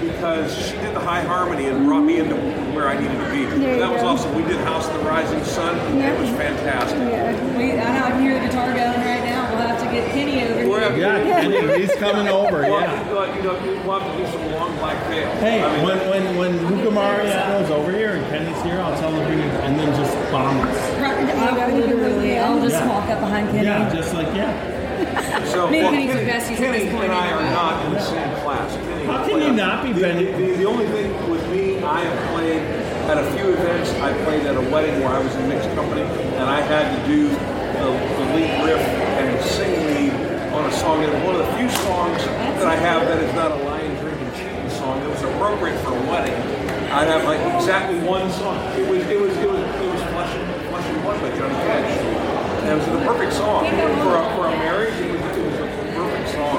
because 0.00 0.54
she 0.68 0.72
did 0.76 0.94
the 0.94 1.00
high 1.00 1.24
harmony 1.50 1.68
and 1.68 1.84
brought 1.86 2.02
me 2.04 2.18
into 2.20 2.36
where 2.74 2.88
I 2.88 2.94
needed 3.00 3.18
to 3.18 3.30
be. 3.30 3.44
There 3.58 3.78
that 3.78 3.92
was 3.92 4.02
go. 4.02 4.08
awesome. 4.08 4.34
We 4.34 4.42
did 4.44 4.56
House 4.60 4.86
of 4.88 4.94
the 4.94 5.00
Rising 5.08 5.42
Sun. 5.44 5.76
Yeah. 5.98 6.12
It 6.14 6.20
was 6.20 6.30
fantastic. 6.30 6.98
Yeah. 6.98 7.58
We, 7.58 7.72
I 7.72 7.98
know 7.98 8.04
I 8.06 8.10
can 8.10 8.22
hear 8.22 8.34
the 8.40 8.46
guitar 8.46 8.66
going 8.68 9.00
right 9.00 9.24
now. 9.24 9.50
We'll 9.50 9.66
have 9.66 9.78
to 9.82 9.86
get 9.90 10.10
Kenny 10.12 10.42
over 10.44 10.60
here. 10.62 10.80
having- 10.80 11.00
Yeah, 11.00 11.40
Kenny, 11.42 11.78
he's 11.80 11.94
coming 11.96 12.28
over. 12.28 12.62
Well, 12.62 12.80
Yeah. 12.80 13.34
you 13.36 13.42
know, 13.42 13.54
you 13.64 13.74
know, 13.74 13.82
we'll 13.86 13.98
have 14.00 14.10
to 14.10 14.24
do 14.24 14.30
some 14.30 14.52
long 14.52 14.76
black 14.78 14.96
veil. 15.08 15.28
Hey, 15.42 15.62
I 15.62 15.76
mean, 15.76 15.84
when 15.84 15.98
when 16.08 16.36
when 16.38 16.76
Luca 16.76 16.90
Mariano's 16.90 17.70
over 17.70 17.90
here 17.92 18.12
and 18.14 18.24
Kenny's 18.30 18.62
here, 18.62 18.78
I'll 18.80 18.98
tell 19.00 19.10
him 19.12 19.26
bring 19.26 19.40
it, 19.40 19.50
and 19.64 19.78
then 19.78 19.88
just 19.96 20.14
bomb 20.30 20.60
us. 20.60 20.76
Right, 21.00 21.18
I 21.34 21.66
will 21.68 21.76
literally, 21.78 22.38
I'll 22.38 22.60
just 22.62 22.76
Yeah. 22.76 22.88
walk 22.88 23.08
up 23.10 23.20
behind 23.20 23.50
Kenny. 23.50 23.64
Yeah, 23.66 23.92
just 23.92 24.14
like 24.14 24.28
yeah. 24.34 24.78
So, 25.50 25.68
Me 25.68 25.78
and 25.80 25.84
well, 25.86 25.92
Kenny's 25.92 26.12
Kenny, 26.14 26.24
the 26.24 26.30
besties 26.30 26.50
at 26.52 26.58
Kenny 26.58 26.78
this 26.84 26.92
point 26.92 27.04
and 27.04 27.12
I 27.14 27.30
are 27.32 27.40
anyway. 27.40 27.54
not 27.54 27.86
in 27.86 27.92
the 27.94 28.00
same 28.00 28.34
class. 28.44 28.70
How 29.10 29.26
can 29.26 29.42
you 29.42 29.52
not 29.52 29.82
be, 29.82 29.92
the, 29.92 30.00
Benny? 30.00 30.24
The, 30.26 30.56
the 30.62 30.64
only 30.64 30.86
thing 30.86 31.10
with 31.28 31.42
me, 31.50 31.82
I 31.82 32.00
have 32.00 32.30
played 32.30 32.62
at 33.10 33.18
a 33.18 33.26
few 33.34 33.50
events. 33.50 33.90
I 33.98 34.12
played 34.22 34.46
at 34.46 34.56
a 34.56 34.60
wedding 34.70 35.00
where 35.02 35.10
I 35.10 35.18
was 35.18 35.34
in 35.34 35.48
mixed 35.48 35.68
company, 35.74 36.02
and 36.02 36.46
I 36.48 36.60
had 36.60 36.94
to 36.94 37.06
do 37.10 37.28
the, 37.28 37.90
the 37.90 38.24
lead 38.38 38.54
riff 38.64 38.78
and 38.78 39.44
sing 39.44 39.74
lead 39.90 40.12
on 40.54 40.64
a 40.64 40.72
song. 40.72 41.00
Was 41.00 41.10
one 41.26 41.34
of 41.34 41.44
the 41.44 41.52
few 41.58 41.68
songs 41.82 42.22
that 42.62 42.66
I 42.66 42.76
have 42.76 43.08
that 43.08 43.18
is 43.18 43.34
not 43.34 43.50
a 43.50 43.58
lion 43.64 43.90
drinking 43.98 44.30
cheating 44.38 44.70
song. 44.70 45.02
It 45.02 45.08
was 45.08 45.22
appropriate 45.22 45.78
for 45.82 45.90
a 45.90 46.02
wedding. 46.06 46.38
I'd 46.94 47.08
have 47.08 47.24
like 47.24 47.40
exactly 47.58 47.98
one 48.06 48.30
song. 48.30 48.58
It 48.78 48.86
was 48.86 49.02
it 49.10 49.18
was 49.18 49.34
it 49.38 49.50
was 49.50 49.58
it 49.58 49.88
was 49.90 50.02
Flesh 50.14 50.34
and, 50.38 50.68
Flesh 50.70 50.86
and 50.86 51.02
Blood 51.02 51.20
by 51.20 51.30
Johnny 51.38 51.54
Cash. 51.66 51.98
And 52.62 52.68
it 52.70 52.74
was 52.78 52.86
the 52.86 53.06
perfect 53.06 53.32
song 53.32 53.64
Can't 53.64 53.74
go 53.74 54.10
wrong 54.10 54.38
for 54.38 54.46
a, 54.46 54.50
for 54.50 54.54
a 54.54 54.58
marriage. 54.58 54.94
It 55.02 55.10
was, 55.10 55.22
it 55.34 55.44
was 55.50 55.58
a 55.58 55.68
perfect 55.98 56.28
song, 56.30 56.58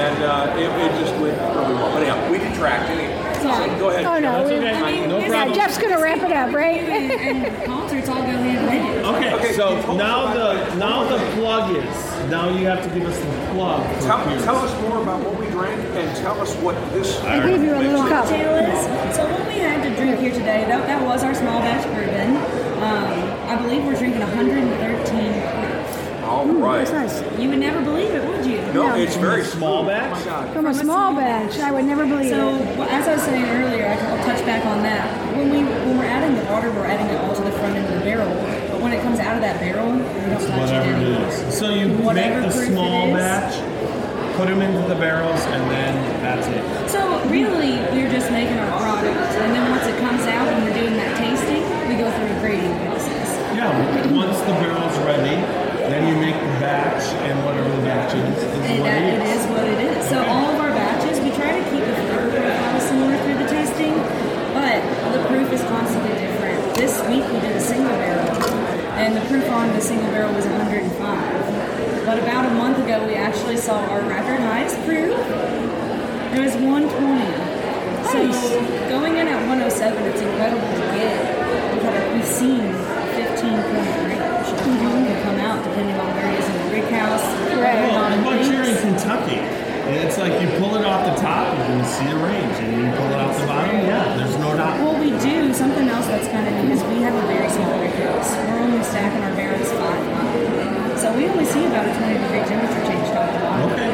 and 0.00 0.22
uh, 0.24 0.56
it, 0.56 0.70
it 0.80 0.98
just 0.98 1.12
went 1.20 1.36
really 1.38 1.74
well. 1.74 1.92
But 1.92 2.02
anyhow, 2.02 2.30
we 2.30 2.38
detract 2.38 2.88
anyway. 2.90 3.16
Sorry. 3.42 3.68
So 3.70 3.78
go 3.78 3.90
ahead. 3.90 4.04
Oh, 4.04 4.18
no. 4.18 4.44
We- 4.46 4.54
okay. 4.54 4.74
I 4.74 4.92
mean, 4.92 5.08
no 5.08 5.16
it's- 5.18 5.30
Yeah, 5.30 5.44
problem. 5.44 5.54
Jeff's 5.56 5.78
gonna 5.78 6.00
wrap 6.00 6.18
it 6.18 6.32
up, 6.32 6.52
right? 6.54 6.80
and, 6.80 7.12
and 7.12 7.64
concerts 7.66 8.08
all 8.08 8.16
go 8.16 8.22
hand 8.22 8.58
in 8.58 8.68
hand. 8.68 9.06
Okay, 9.06 9.34
Okay, 9.34 9.52
so 9.52 9.94
now 9.96 10.32
the 10.34 10.74
now 10.76 11.04
the 11.04 11.18
plug 11.36 11.74
is 11.76 12.30
now 12.30 12.48
you 12.48 12.66
have 12.66 12.82
to 12.84 12.90
give 12.98 13.06
us 13.08 13.18
the 13.18 13.52
plug. 13.52 13.82
Tell, 14.02 14.22
tell 14.44 14.56
us 14.56 14.72
more 14.82 15.02
about 15.02 15.20
what 15.24 15.38
we 15.38 15.46
drank 15.50 15.80
and 15.96 16.16
tell 16.18 16.40
us 16.40 16.54
what 16.56 16.74
this. 16.92 17.18
I 17.22 17.40
gave 17.46 17.62
you 17.62 17.74
a 17.74 17.78
little 17.78 18.06
cup. 18.08 18.24
Is 18.26 19.16
so 19.16 19.24
what 19.30 19.46
we 19.48 19.54
had 19.54 19.82
to 19.82 19.94
drink 19.96 20.18
here 20.20 20.32
today. 20.32 20.64
That, 20.68 20.86
that 20.86 21.02
was 21.04 21.24
our 21.24 21.34
small 21.34 21.60
batch 21.60 21.84
bourbon. 21.94 22.36
Um, 22.82 23.48
I 23.48 23.56
believe 23.60 23.84
we're 23.84 23.96
drinking 23.96 24.20
113 24.20 25.32
proof. 25.32 26.24
All 26.24 26.46
right. 26.46 26.86
That's 26.86 26.92
nice. 27.22 27.38
You 27.40 27.48
would 27.50 27.58
never 27.58 27.82
believe 27.82 28.10
it, 28.14 28.24
would 28.28 28.46
you? 28.46 28.59
No, 28.74 28.94
Yeah. 28.94 29.02
it's 29.02 29.16
very 29.16 29.44
Small 29.44 29.84
batch? 29.84 30.12
Oh 30.12 30.18
my 30.20 30.24
God. 30.24 30.52
From 30.54 30.66
a 30.66 30.74
small 30.74 31.12
batch, 31.14 31.58
I 31.58 31.70
would 31.72 31.84
never 31.84 32.06
believe 32.06 32.30
So, 32.30 32.54
it. 32.54 32.78
well, 32.78 32.88
as 32.88 33.08
I 33.08 33.12
was 33.14 33.22
saying 33.22 33.44
earlier, 33.44 33.86
I- 33.86 34.10
I'll 34.10 34.24
touch 34.24 34.44
back 34.46 34.64
on 34.66 34.82
that. 34.84 35.02
When 35.36 35.50
we 35.50 35.58
when 35.64 35.98
we're 35.98 36.04
adding 36.04 36.36
the 36.36 36.44
water, 36.52 36.70
we're 36.70 36.86
adding 36.86 37.06
it 37.06 37.18
all 37.24 37.34
to 37.34 37.42
the 37.42 37.50
front 37.52 37.76
end 37.76 37.86
of 37.88 37.94
the 37.98 38.04
barrel. 38.04 38.30
But 38.70 38.80
when 38.80 38.92
it 38.92 39.02
comes 39.02 39.18
out 39.18 39.34
of 39.36 39.42
that 39.42 39.58
barrel, 39.60 39.90
we 39.90 39.98
don't 39.98 40.38
touch 40.38 40.60
whatever 40.60 40.86
it 40.86 41.02
it 41.02 41.02
anymore. 41.02 41.28
is. 41.28 41.58
So 41.58 41.66
you 41.70 41.88
Whatever 41.98 42.40
make 42.42 42.50
the 42.50 42.54
proof 42.56 42.68
it 42.68 42.72
small 42.72 43.06
is. 43.08 43.16
batch, 43.16 43.54
put 44.36 44.46
them 44.48 44.62
into 44.62 44.82
the 44.88 44.94
barrels, 44.94 45.40
and 45.50 45.62
then 45.70 45.92
that's 46.22 46.46
it. 46.46 46.62
So 46.94 47.00
really, 47.28 47.74
we're 47.92 48.10
just 48.10 48.30
making 48.30 48.58
our 48.58 48.70
product, 48.78 49.18
and 49.42 49.50
then 49.54 49.64
once 49.70 49.86
it 49.86 49.98
comes 49.98 50.22
out 50.30 50.46
and 50.46 50.62
we're 50.64 50.74
doing 50.78 50.94
that 50.96 51.16
tasting, 51.18 51.62
we 51.88 51.94
go 51.98 52.06
through 52.10 52.30
a 52.30 52.38
grading 52.40 52.74
process. 52.86 53.28
Yeah, 53.56 53.74
once 54.14 54.38
the 54.46 54.54
barrel's 54.62 54.96
ready, 55.02 55.36
then 55.90 56.06
you 56.08 56.14
make 56.20 56.34
the 56.38 56.54
batch, 56.62 57.02
and 57.26 57.34
whatever 57.44 57.68
the 57.68 57.82
batch 57.82 58.14
is, 58.14 58.22
is 58.38 58.44
And 58.70 58.80
what 58.80 58.86
that 58.90 59.02
it 59.02 59.18
it 59.18 59.22
is. 59.26 59.40
is 59.42 59.46
what 59.50 59.64
it 59.66 59.80
is. 59.90 60.08
So 60.08 60.16
all 60.24 60.46
of 60.54 60.58
our 60.60 60.70
batches, 60.70 61.18
we 61.20 61.30
try 61.34 61.50
to 61.58 61.64
keep 61.70 61.82
the 61.84 61.94
flavor 62.06 62.30
profile 62.30 62.80
similar 62.80 63.16
through 63.26 63.38
the 63.42 63.48
tasting, 63.50 63.94
but 64.54 64.78
the 65.12 65.22
proof 65.26 65.50
is 65.52 65.62
constantly 65.66 66.14
different. 66.14 66.58
This 66.78 66.94
week 67.10 67.26
we 67.34 67.38
did 67.42 67.56
a 67.56 67.60
single 67.60 67.90
barrel, 67.98 68.30
and 69.02 69.16
the 69.16 69.24
proof 69.26 69.46
on 69.50 69.68
the 69.74 69.80
single 69.80 70.06
barrel 70.14 70.32
was 70.34 70.46
105. 70.46 72.06
But 72.06 72.18
about 72.18 72.46
a 72.46 72.54
month 72.54 72.78
ago, 72.78 73.06
we 73.06 73.14
actually 73.14 73.56
saw 73.56 73.78
our 73.90 74.00
record 74.02 74.40
highest 74.40 74.76
proof. 74.86 75.10
It 76.34 76.40
was 76.40 76.54
120. 76.54 77.50
Nice. 78.10 78.48
So 78.48 78.58
going 78.88 79.16
in 79.18 79.26
at 79.28 79.38
107, 79.46 80.02
it's 80.06 80.20
incredible 80.20 80.66
to 80.66 80.86
get. 80.98 81.18
We've, 81.74 82.14
we've 82.14 82.26
seen 82.26 82.62
15 83.14 83.62
point 83.70 83.99
range. 84.70 84.82
Anyone 84.82 85.04
can 85.06 85.22
come 85.22 85.38
out 85.40 85.58
depending 85.64 85.96
on 85.98 86.06
where 86.14 86.28
it 86.30 86.38
is 86.38 86.46
in 86.48 86.56
the 86.62 86.68
rick 86.74 86.88
house. 86.90 87.24
Right. 87.50 87.80
Well, 87.90 88.10
not 88.10 88.24
but 88.24 88.40
it 88.40 88.46
you're 88.52 88.64
in. 88.64 88.76
Kentucky. 88.78 89.40
It's 89.90 90.18
like 90.18 90.38
you 90.40 90.46
pull 90.58 90.76
it 90.78 90.84
off 90.86 91.02
the 91.02 91.20
top, 91.20 91.50
and 91.50 91.58
you 91.58 91.82
can 91.82 91.84
see 91.90 92.06
the 92.06 92.14
range, 92.22 92.54
and 92.62 92.70
you 92.78 92.86
pull 92.94 93.10
it 93.10 93.18
off 93.18 93.34
the 93.40 93.46
bottom. 93.46 93.74
Yeah, 93.82 94.14
there's 94.16 94.36
no 94.38 94.54
doubt. 94.56 94.78
Well, 94.78 94.94
we 95.02 95.10
do, 95.18 95.52
something 95.52 95.88
else 95.88 96.06
that's 96.06 96.28
kind 96.28 96.46
of 96.46 96.54
neat 96.62 96.78
is 96.78 96.82
we 96.94 97.02
have 97.02 97.10
a 97.14 97.26
very 97.26 97.50
small 97.50 97.74
rig 97.80 97.90
house. 97.98 98.30
We're 98.46 98.60
only 98.70 98.84
stacking 98.84 99.18
our 99.26 99.34
barrels 99.34 99.66
five 99.72 100.06
high. 100.14 100.96
So 100.96 101.10
we 101.16 101.26
only 101.26 101.44
see 101.44 101.66
about 101.66 101.88
a 101.90 101.92
20 101.96 102.12
degree 102.22 102.38
temperature 102.46 102.86
change 102.86 103.08
top 103.10 103.26
to 103.34 103.38
bottom. 103.42 103.72
Okay. 103.74 103.90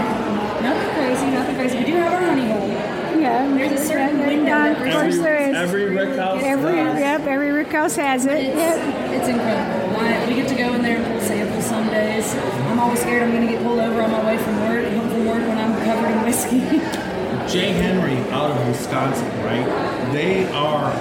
Nothing 0.60 0.90
crazy, 1.00 1.26
nothing 1.32 1.54
crazy. 1.56 1.78
We 1.78 1.84
do 1.86 1.94
have 1.96 2.12
our 2.12 2.22
honey 2.28 2.48
hole. 2.50 2.68
Yeah. 3.16 3.48
There's 3.56 3.80
a 3.80 3.84
certain 3.86 4.18
yeah, 4.20 4.26
window 4.26 4.44
yeah, 4.52 4.74
that 4.74 4.86
Of 4.86 4.92
course 4.92 5.14
Every, 5.16 5.22
there 5.22 5.48
is. 5.48 5.56
every 5.56 5.84
Rick 5.96 6.18
House 6.18 6.42
Every, 6.44 6.76
does. 6.76 6.98
yep, 7.00 7.20
every 7.22 7.52
Rick 7.52 7.72
House 7.72 7.96
has 7.96 8.26
it. 8.26 8.32
It's, 8.36 8.54
Yep. 8.54 9.12
it's 9.16 9.28
incredible. 9.28 9.75
My, 10.06 10.28
we 10.28 10.34
get 10.34 10.48
to 10.48 10.54
go 10.54 10.72
in 10.74 10.82
there 10.82 10.98
and 10.98 11.06
pull 11.06 11.20
samples 11.20 11.66
some 11.66 11.88
days. 11.88 12.32
I'm 12.70 12.78
always 12.78 13.00
scared 13.00 13.24
I'm 13.24 13.32
going 13.32 13.46
to 13.46 13.52
get 13.52 13.62
pulled 13.62 13.80
over 13.80 14.02
on 14.02 14.10
my 14.12 14.24
way 14.24 14.38
from 14.38 14.60
work, 14.60 14.86
home 14.92 15.08
from 15.10 15.26
work 15.26 15.40
when 15.48 15.58
I'm 15.58 15.74
covered 15.84 16.10
in 16.10 16.22
whiskey. 16.22 16.60
J. 17.50 17.72
Henry 17.72 18.18
out 18.30 18.50
of 18.50 18.68
Wisconsin, 18.68 19.26
right? 19.42 19.66
They 20.12 20.48
are 20.52 20.94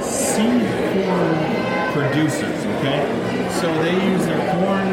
seed 0.00 0.62
corn 0.94 1.62
producers, 1.90 2.58
okay? 2.78 3.02
So 3.60 3.66
they 3.82 3.94
use 3.94 4.24
their 4.26 4.42
corn, 4.54 4.86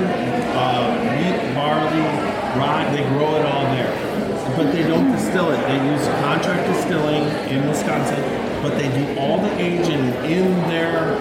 uh, 0.58 0.97
wheat, 1.13 1.55
barley, 1.55 2.01
rye, 2.58 2.89
they 2.91 3.03
grow 3.10 3.36
it 3.36 3.45
all 3.45 3.63
there. 3.73 3.93
But 4.58 4.71
they 4.71 4.84
don't 4.84 5.12
distill 5.12 5.51
it. 5.51 5.62
They 5.67 5.91
use 5.91 6.05
contract 6.21 6.67
distilling 6.73 7.23
in 7.49 7.67
Wisconsin, 7.67 8.21
but 8.63 8.77
they 8.77 8.89
do 8.89 9.19
all 9.19 9.39
the 9.39 9.51
aging 9.62 10.05
in 10.25 10.51
their 10.69 11.17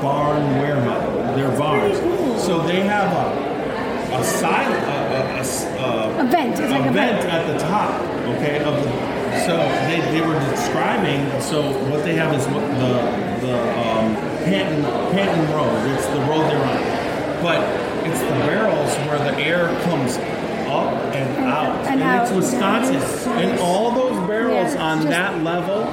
barn 0.00 0.42
warehouse, 0.60 1.17
their 1.36 1.50
barns. 1.58 1.98
So 2.42 2.62
they 2.66 2.80
have 2.82 3.10
a, 3.12 4.16
a 4.16 4.24
side, 4.24 4.70
a, 4.70 4.76
a- 4.76 5.38
a 5.38 5.42
a- 5.42 6.20
A 6.20 6.24
vent. 6.30 6.58
It's 6.58 6.70
like 6.70 6.80
a 6.86 6.92
vent 6.92 7.22
vent. 7.22 7.32
at 7.32 7.46
the 7.52 7.58
top, 7.58 8.00
okay, 8.36 8.62
of 8.64 8.74
the. 8.82 9.18
So 9.46 9.56
they, 9.88 10.00
they 10.12 10.26
were 10.26 10.38
describing. 10.50 11.20
So 11.40 11.62
what 11.90 12.04
they 12.04 12.14
have 12.14 12.34
is 12.34 12.44
what 12.48 12.60
the 12.78 13.46
the 13.46 13.54
um, 13.78 14.14
Patton 14.44 14.82
Patton 15.12 15.54
Road. 15.54 15.94
It's 15.96 16.06
the 16.06 16.20
road 16.20 16.50
they're 16.50 16.64
on, 16.64 17.42
but 17.42 17.60
it's 18.06 18.20
the 18.20 18.38
barrels 18.48 18.94
where 19.06 19.18
the 19.18 19.38
air 19.38 19.68
comes 19.84 20.16
up 20.68 20.92
and 21.14 21.44
out, 21.44 21.86
and 21.86 22.02
out. 22.02 22.24
it's 22.26 22.32
Wisconsin, 22.34 22.96
and 23.38 23.58
all 23.60 23.90
those 23.92 24.18
barrels 24.26 24.74
Yeah, 24.74 24.82
on 24.82 24.98
just- 24.98 25.08
that 25.10 25.42
level. 25.42 25.84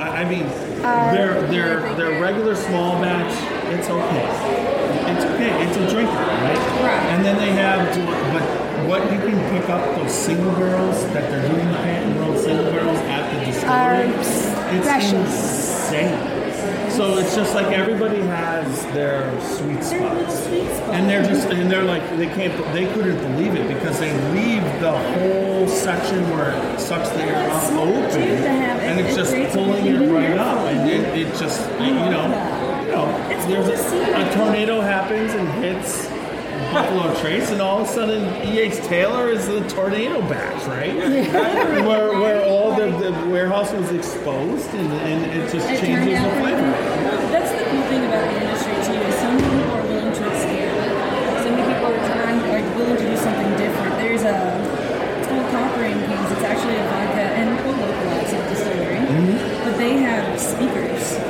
I, 0.00 0.22
I 0.22 0.28
mean, 0.28 0.44
Uh, 0.84 1.12
they're 1.14 1.42
they're 1.48 1.94
they're 1.96 2.20
regular 2.20 2.54
small 2.54 3.00
batch. 3.00 3.32
It's 3.72 3.88
okay. 3.88 4.55
It's 5.08 5.24
okay. 5.24 5.66
It's 5.66 5.76
a 5.76 5.88
drinker, 5.90 6.12
right? 6.12 6.58
Right. 6.82 7.02
And 7.12 7.24
then 7.24 7.36
they 7.36 7.52
have, 7.52 7.80
but 8.32 8.42
what 8.88 9.02
you 9.12 9.18
can 9.18 9.38
pick 9.50 9.68
up 9.68 9.96
those 9.96 10.12
single 10.12 10.52
barrels 10.52 11.02
that 11.12 11.30
they're 11.30 11.48
doing 11.48 11.66
the 11.68 11.74
Patton 11.78 12.18
Road 12.18 12.38
single 12.38 12.70
barrels 12.70 12.98
at 12.98 13.32
the 13.32 13.46
distillery. 13.46 14.12
Are 14.12 14.74
it's 14.74 14.86
specials. 14.86 15.24
insane. 15.24 16.90
So 16.90 17.18
it's 17.18 17.34
just 17.34 17.54
like 17.54 17.66
everybody 17.66 18.20
has 18.20 18.82
their 18.86 19.28
sweet 19.42 19.82
spots. 19.84 20.44
sweet 20.46 20.66
spots. 20.66 20.92
And 20.92 21.10
they're 21.10 21.22
just, 21.22 21.46
and 21.48 21.70
they're 21.70 21.84
like, 21.84 22.02
they 22.16 22.26
can't, 22.26 22.56
they 22.72 22.86
couldn't 22.94 23.18
believe 23.18 23.54
it 23.54 23.68
because 23.68 23.98
they 24.00 24.12
leave 24.32 24.62
the 24.80 24.92
whole 24.92 25.68
section 25.68 26.22
where 26.30 26.52
it 26.52 26.80
sucks 26.80 27.10
the 27.10 27.22
air 27.22 27.50
up 27.50 27.72
open, 27.72 28.10
too, 28.10 28.20
to 28.20 28.48
have 28.48 28.80
it. 28.80 28.84
and 28.84 29.00
it's 29.00 29.14
just 29.14 29.32
pulling 29.54 29.84
it 29.86 30.10
right 30.10 30.38
up, 30.38 30.58
and 30.68 30.88
it, 30.88 31.18
it 31.18 31.34
just, 31.36 31.68
you 31.80 31.92
know, 31.92 32.55
you 32.86 32.92
know, 32.92 33.28
It's 33.30 33.44
there's 33.46 33.66
cool 33.66 33.76
to 33.76 33.90
see, 33.90 33.98
a, 33.98 34.30
a 34.30 34.34
tornado 34.34 34.80
happens 34.80 35.34
and 35.34 35.48
hits 35.64 36.06
Buffalo 36.72 37.14
Trace, 37.20 37.50
and 37.50 37.60
all 37.60 37.82
of 37.82 37.88
a 37.88 37.92
sudden 37.92 38.22
E.H. 38.46 38.76
Taylor 38.86 39.28
is 39.28 39.46
the 39.46 39.60
tornado 39.68 40.20
batch, 40.22 40.66
right? 40.66 40.94
where, 41.86 42.18
where 42.18 42.44
all 42.48 42.74
the, 42.74 42.86
the 42.98 43.10
warehouse 43.28 43.72
was 43.72 43.90
exposed, 43.90 44.68
and, 44.74 44.92
and 44.92 45.32
it 45.32 45.52
just 45.52 45.68
It 45.68 45.80
changes 45.80 46.22
the 46.22 46.30
flavor. 46.38 46.70
That's 47.34 47.50
the 47.50 47.64
cool 47.70 47.82
thing 47.90 48.04
about 48.06 48.24
the 48.30 48.38
industry 48.40 48.74
too. 48.86 49.00
Is 49.02 49.14
so 49.18 49.28
people 49.34 49.70
are 49.74 49.82
willing 49.82 50.14
to 50.14 50.22
experiment. 50.30 51.42
So 51.42 51.48
many 51.50 51.64
people 51.74 51.90
are 51.90 52.06
trying, 52.06 52.38
are 52.40 52.76
willing 52.76 52.96
to 52.96 53.06
do 53.10 53.16
something 53.16 53.50
different. 53.58 53.92
There's 53.98 54.22
a, 54.22 54.36
it's 55.18 55.28
called 55.28 55.74
Kings. 55.74 56.30
It's 56.32 56.46
actually 56.46 56.76
a 56.76 56.86
vodka 56.86 57.24
and 57.34 57.46
a 57.50 57.62
localized 57.66 58.30
distillery, 58.48 59.00
but 59.64 59.76
they 59.76 59.98
have 59.98 60.38
speakers 60.40 61.25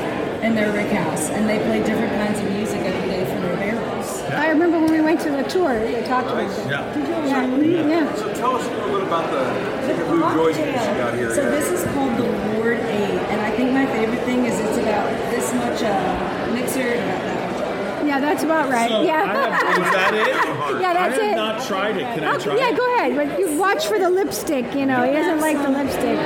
in 0.46 0.54
their 0.54 0.72
rick 0.72 0.90
house, 0.92 1.28
and 1.30 1.48
they 1.48 1.58
play 1.58 1.82
different 1.82 2.12
kinds 2.14 2.38
of 2.38 2.48
music 2.52 2.80
every 2.82 3.08
day 3.10 3.24
for 3.24 3.40
their 3.40 3.56
barrels. 3.56 4.20
I 4.30 4.48
remember 4.50 4.78
when 4.78 4.92
we 4.92 5.00
went 5.00 5.20
to 5.22 5.30
the 5.30 5.42
tour, 5.42 5.78
they 5.80 6.02
talked 6.04 6.28
about 6.30 6.48
that. 6.48 6.70
Yeah. 6.70 7.26
Yeah. 7.26 7.88
yeah. 7.88 8.14
So 8.14 8.32
tell 8.34 8.54
us 8.56 8.64
a 8.66 8.70
little 8.70 8.94
bit 9.00 9.02
about 9.08 9.30
the 9.30 9.92
The 9.92 10.04
blue 10.04 10.20
joy 10.34 10.52
that 10.52 10.92
you 10.92 11.02
got 11.02 11.14
here. 11.14 11.34
So 11.34 11.42
yeah. 11.42 11.50
this 11.50 11.70
is 11.70 11.84
called 11.92 12.16
the 12.16 12.24
Ward 12.56 12.78
Eight, 12.78 13.18
and 13.34 13.40
I 13.40 13.50
think 13.56 13.72
my 13.72 13.86
favorite 13.86 14.22
thing 14.22 14.44
is 14.44 14.58
it's 14.60 14.78
about 14.78 15.10
this 15.30 15.52
much 15.54 15.82
uh, 15.82 16.52
mixer, 16.54 16.94
about 16.94 17.22
that 17.26 17.42
much. 17.42 18.06
Yeah, 18.06 18.20
that's 18.20 18.44
about 18.44 18.70
right. 18.70 18.88
So 18.88 19.02
yeah. 19.02 19.22
I 19.24 19.34
have, 19.50 19.78
is 19.86 19.92
that 19.92 20.14
it? 20.14 20.80
yeah, 20.80 20.92
that's 20.94 21.18
I 21.18 21.24
have 21.24 21.32
it. 21.32 21.36
not 21.36 21.66
tried 21.66 21.96
it. 21.96 22.02
Can 22.14 22.22
I 22.22 22.34
Okay, 22.36 22.44
try 22.44 22.56
yeah, 22.56 22.68
it? 22.70 22.76
go 22.76 22.94
ahead. 22.94 23.16
But 23.16 23.38
you 23.40 23.58
watch 23.58 23.86
for 23.88 23.98
the 23.98 24.08
lipstick. 24.08 24.74
You 24.76 24.86
know, 24.86 25.02
he 25.02 25.12
doesn't 25.12 25.40
like 25.40 25.58
the 25.58 25.70
lipstick. 25.70 26.16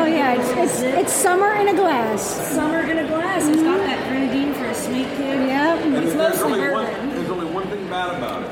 Oh 0.00 0.06
yeah, 0.06 0.34
it's 0.34 0.48
it's, 0.50 0.78
zip. 0.80 0.98
it's 0.98 1.12
summer 1.12 1.52
in 1.54 1.68
a 1.68 1.74
glass. 1.74 2.22
summer 2.54 2.80
in 2.80 2.98
a 2.98 3.08
glass. 3.08 3.46
It's 3.46 3.62
got 3.62 3.78
that 3.78 4.08
grenadine 4.08 4.54
for 4.54 4.66
a 4.66 4.74
sweet 4.74 5.08
kick. 5.16 5.18
Yep. 5.48 5.80
And 5.84 5.96
It's 5.96 6.14
there's 6.14 6.16
mostly 6.16 6.52
only 6.60 6.70
one, 6.70 6.84
bourbon. 6.86 7.08
there's 7.10 7.30
only 7.30 7.46
one 7.46 7.66
thing 7.68 7.88
bad 7.88 8.16
about 8.16 8.42
it. 8.44 8.50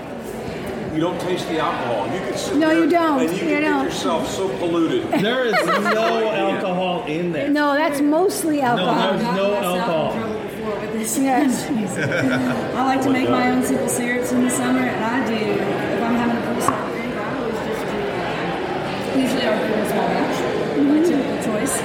You 0.95 1.01
don't 1.03 1.21
taste 1.21 1.47
the 1.49 1.59
alcohol. 1.59 2.07
You 2.13 2.21
can 2.21 2.37
sit 2.39 2.57
No, 2.57 2.69
there 2.69 2.79
you 2.85 2.91
don't. 2.91 3.21
And 3.21 3.29
you, 3.31 3.37
You 3.37 3.43
can 3.55 3.63
don't. 3.63 3.85
get 3.85 3.93
yourself 3.93 4.29
so 4.31 4.49
polluted. 4.59 5.09
There 5.23 5.45
is 5.45 5.53
no 5.67 6.31
alcohol 6.55 7.05
in 7.07 7.33
there. 7.33 7.49
No, 7.51 7.75
that's 7.75 8.01
mostly 8.01 8.61
alcohol. 8.63 9.13
there's 9.19 9.23
no 9.37 9.51
gotten 9.51 9.53
myself 9.53 9.59
in 9.59 9.81
alcohol. 9.81 10.13
trouble 10.15 10.81
with 10.81 10.93
this. 10.95 11.19
Yes. 11.19 11.69
I 12.75 12.85
like 12.85 13.03
to 13.03 13.11
make 13.11 13.29
my 13.29 13.51
own 13.51 13.63
simple 13.63 13.89
syrups 13.89 14.33
in 14.33 14.43
the 14.45 14.51
summer, 14.51 14.81
and 14.81 15.05
I 15.05 15.27
do. 15.29 15.35
If 15.35 16.03
I'm 16.03 16.15
having 16.15 16.37
a 16.43 16.47
poolside 16.47 16.93
drink, 16.93 17.15
I 17.15 17.39
always 17.39 17.61
just 17.69 17.85
do. 17.93 17.99
uh, 18.01 19.21
Usually, 19.21 19.47
our 19.47 19.57
bourbon 19.59 19.87
small 19.93 20.09
batch, 20.09 20.39
my 20.81 21.01
typical 21.05 21.39
choice. 21.45 21.77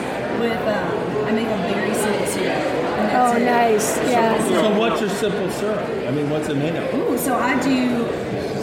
With 0.42 0.58
um, 0.68 1.26
I 1.28 1.32
make 1.32 1.48
a 1.48 1.58
very 1.72 1.94
simple 1.94 2.26
syrup. 2.26 2.58
Oh, 3.14 3.36
it. 3.38 3.46
nice. 3.46 3.98
Yeah. 4.10 4.38
So 4.48 4.78
what's 4.80 5.00
your 5.02 5.10
simple 5.10 5.50
syrup? 5.52 5.88
I 6.08 6.12
mean, 6.12 6.30
what's 6.32 6.50
it 6.50 6.56
made 6.56 6.76
of? 6.76 6.94
Ooh, 6.96 7.18
so 7.18 7.36
I 7.36 7.62
do 7.62 8.04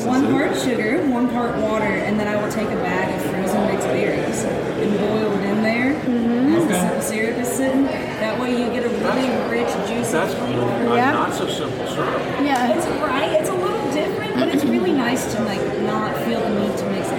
one 0.06 0.26
part 0.32 0.56
sugar, 0.58 1.06
one 1.08 1.28
part 1.30 1.56
water, 1.58 1.84
and 1.84 2.18
then 2.18 2.26
I 2.26 2.34
will 2.42 2.50
take 2.50 2.66
a 2.68 2.76
bag 2.82 3.14
of 3.14 3.30
frozen 3.30 3.66
mixed 3.66 3.86
berries 3.88 4.42
and 4.44 4.98
boil 4.98 5.32
it 5.32 5.44
in 5.44 5.62
there 5.62 5.94
Mm-hmm. 6.08 6.54
as 6.56 6.66
the 6.66 6.74
simple 6.80 7.02
syrup 7.02 7.38
is 7.38 7.48
sitting. 7.48 7.84
That 7.84 8.40
way, 8.40 8.50
you 8.58 8.66
get 8.70 8.84
a 8.84 8.88
really 8.88 9.28
rich, 9.50 9.68
juicy 9.86 10.12
That's 10.12 10.34
flavor. 10.34 10.62
a 10.62 10.96
Yeah. 10.96 11.12
not 11.12 11.34
so 11.34 11.46
simple 11.46 11.86
syrup. 11.88 12.20
Yeah. 12.42 12.74
It's 12.76 12.86
right. 13.02 13.32
It's 13.38 13.50
a 13.50 13.54
little 13.54 13.92
different, 13.92 14.34
but 14.34 14.48
it's 14.48 14.64
really 14.64 14.92
nice 14.92 15.32
to 15.34 15.42
like 15.44 15.60
not 15.82 16.16
feel 16.24 16.40
the 16.40 16.50
need 16.60 16.76
to 16.78 16.84
mix 16.90 17.06
anything 17.08 17.12
else. 17.12 17.17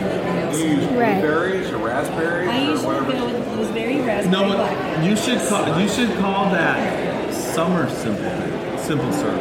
Do 0.59 0.67
you 0.67 0.75
use 0.75 0.85
Right. 0.91 1.21
blueberries 1.21 1.71
or 1.71 1.77
raspberries 1.77 2.49
I 2.49 2.59
usually 2.59 2.85
whatever? 2.85 3.11
go 3.13 3.25
with 3.27 3.55
gooseberry, 3.55 4.01
raspberry, 4.01 4.27
No, 4.49 4.55
blackberry. 4.57 5.07
you 5.07 5.15
should 5.15 5.39
call 5.47 5.79
you 5.79 5.87
should 5.87 6.11
call 6.19 6.51
that 6.51 7.33
summer 7.33 7.89
simple 7.89 8.77
simple 8.77 9.11
syrup. 9.13 9.39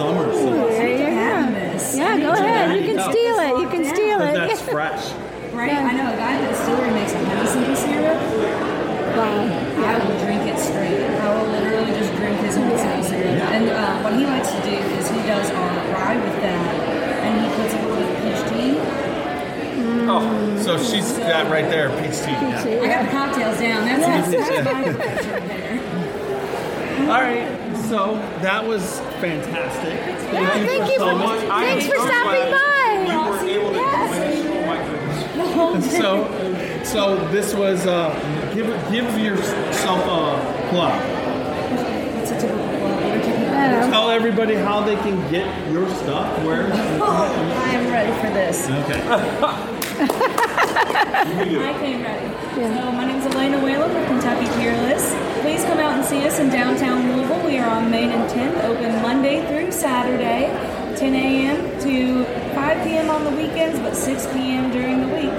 Summer 0.00 0.32
simple. 0.32 0.68
There 0.72 0.88
you 0.88 1.04
Having 1.12 1.98
Yeah, 1.98 2.16
go 2.20 2.32
ahead. 2.32 2.72
You 2.80 2.94
can 2.94 3.10
steal 3.12 3.36
it. 3.36 3.60
You 3.60 3.68
can 3.68 3.84
steal 3.84 4.20
it. 4.22 4.32
that's 4.34 4.62
fresh. 4.76 5.12
Right? 5.52 5.72
I 5.76 5.92
know 5.92 6.08
a 6.12 6.16
guy 6.16 6.32
at 6.36 6.40
the 6.40 6.48
distillery 6.48 6.90
makes 6.92 7.12
a 7.12 7.18
honey 7.24 7.46
simple 7.46 7.76
syrup. 7.76 8.16
Wow. 9.16 9.84
I 9.84 9.98
will 10.08 10.18
drink 10.24 10.42
it 10.48 10.58
straight. 10.58 11.00
I 11.04 11.34
will 11.36 11.48
literally 11.52 11.92
just 12.00 12.14
drink 12.16 12.40
his 12.40 12.56
honey 12.56 12.76
simple 12.78 13.04
syrup. 13.04 13.44
And 13.52 13.68
uh, 13.68 14.00
what 14.02 14.14
he 14.14 14.24
likes 14.24 14.52
to 14.52 14.60
do 14.64 14.72
is 14.72 15.08
he 15.10 15.20
does 15.28 15.50
our 15.50 15.68
rye 15.92 16.16
with 16.16 16.36
that, 16.40 16.95
Oh, 20.08 20.58
So 20.62 20.78
she's 20.78 21.12
got 21.18 21.50
right 21.50 21.68
there, 21.68 21.88
peach 22.00 22.18
tea. 22.20 22.30
Yeah. 22.32 22.62
I 22.62 22.86
got 22.86 23.04
the 23.06 23.10
cocktails 23.10 23.58
down. 23.60 23.84
That's 23.86 24.00
Yes. 24.00 24.30
that's 24.30 24.64
my 24.72 24.80
approach 24.82 25.26
right 25.26 25.48
there. 25.48 27.10
All 27.10 27.20
right. 27.22 27.76
So 27.88 28.14
that 28.42 28.66
was 28.66 28.98
fantastic. 29.20 29.94
Yeah, 30.32 30.48
thank 30.66 30.90
you 30.90 30.98
for- 30.98 31.04
coming. 31.10 31.50
I 31.50 31.64
am 31.64 31.78
Thanks 31.78 31.86
for 31.86 31.96
stopping 32.06 32.50
by. 32.52 33.46
You 33.46 33.60
were 33.60 33.60
able 33.60 33.70
to 33.72 33.78
Yes. 33.78 34.14
convince. 34.14 34.46
Oh 34.46 34.66
my 34.66 34.78
goodness. 34.88 35.90
The. 35.90 35.98
So, 36.00 36.84
so 36.84 37.28
this 37.28 37.54
was 37.54 37.86
uh, 37.86 38.12
give 38.54 38.66
give 38.90 39.18
yourself 39.18 40.00
a 40.04 40.68
plug. 40.70 41.00
What's 42.16 42.30
a 42.32 42.40
typical 42.40 42.66
club? 42.66 42.80
What 42.80 43.02
are 43.02 43.20
typical 43.20 43.56
I 43.56 43.70
don't 43.70 43.80
know. 43.82 43.90
Tell 43.90 44.10
everybody 44.10 44.54
how 44.54 44.80
they 44.80 44.96
can 44.96 45.16
get 45.30 45.46
your 45.72 45.88
stuff. 45.90 46.42
Where? 46.44 46.66
Oh, 46.98 47.62
I 47.64 47.68
am 47.74 47.90
ready 47.92 48.12
for 48.20 48.30
this. 48.34 48.68
Okay. 48.68 49.72
I 49.98 51.74
came 51.80 52.02
ready. 52.02 52.28
So 52.54 52.92
my 52.92 53.06
name 53.06 53.16
is 53.16 53.24
Alayna 53.32 53.62
Whelan 53.62 53.94
with 53.94 54.06
Kentucky 54.08 54.46
Peerless. 54.60 55.14
Please 55.40 55.64
come 55.64 55.78
out 55.78 55.94
and 55.94 56.04
see 56.04 56.26
us 56.26 56.38
in 56.38 56.50
downtown 56.50 57.16
Louisville. 57.16 57.46
We 57.46 57.58
are 57.58 57.70
on 57.70 57.90
Main 57.90 58.10
and 58.10 58.30
10th, 58.30 58.62
open 58.64 59.00
Monday 59.00 59.46
through 59.46 59.72
Saturday, 59.72 60.48
10 60.98 61.14
a.m. 61.14 61.80
to 61.80 62.24
5 62.54 62.84
p.m. 62.84 63.08
on 63.08 63.24
the 63.24 63.30
weekends, 63.30 63.78
but 63.78 63.96
6 63.96 64.26
p.m. 64.34 64.70
during 64.70 65.00
the 65.00 65.14
week. 65.14 65.32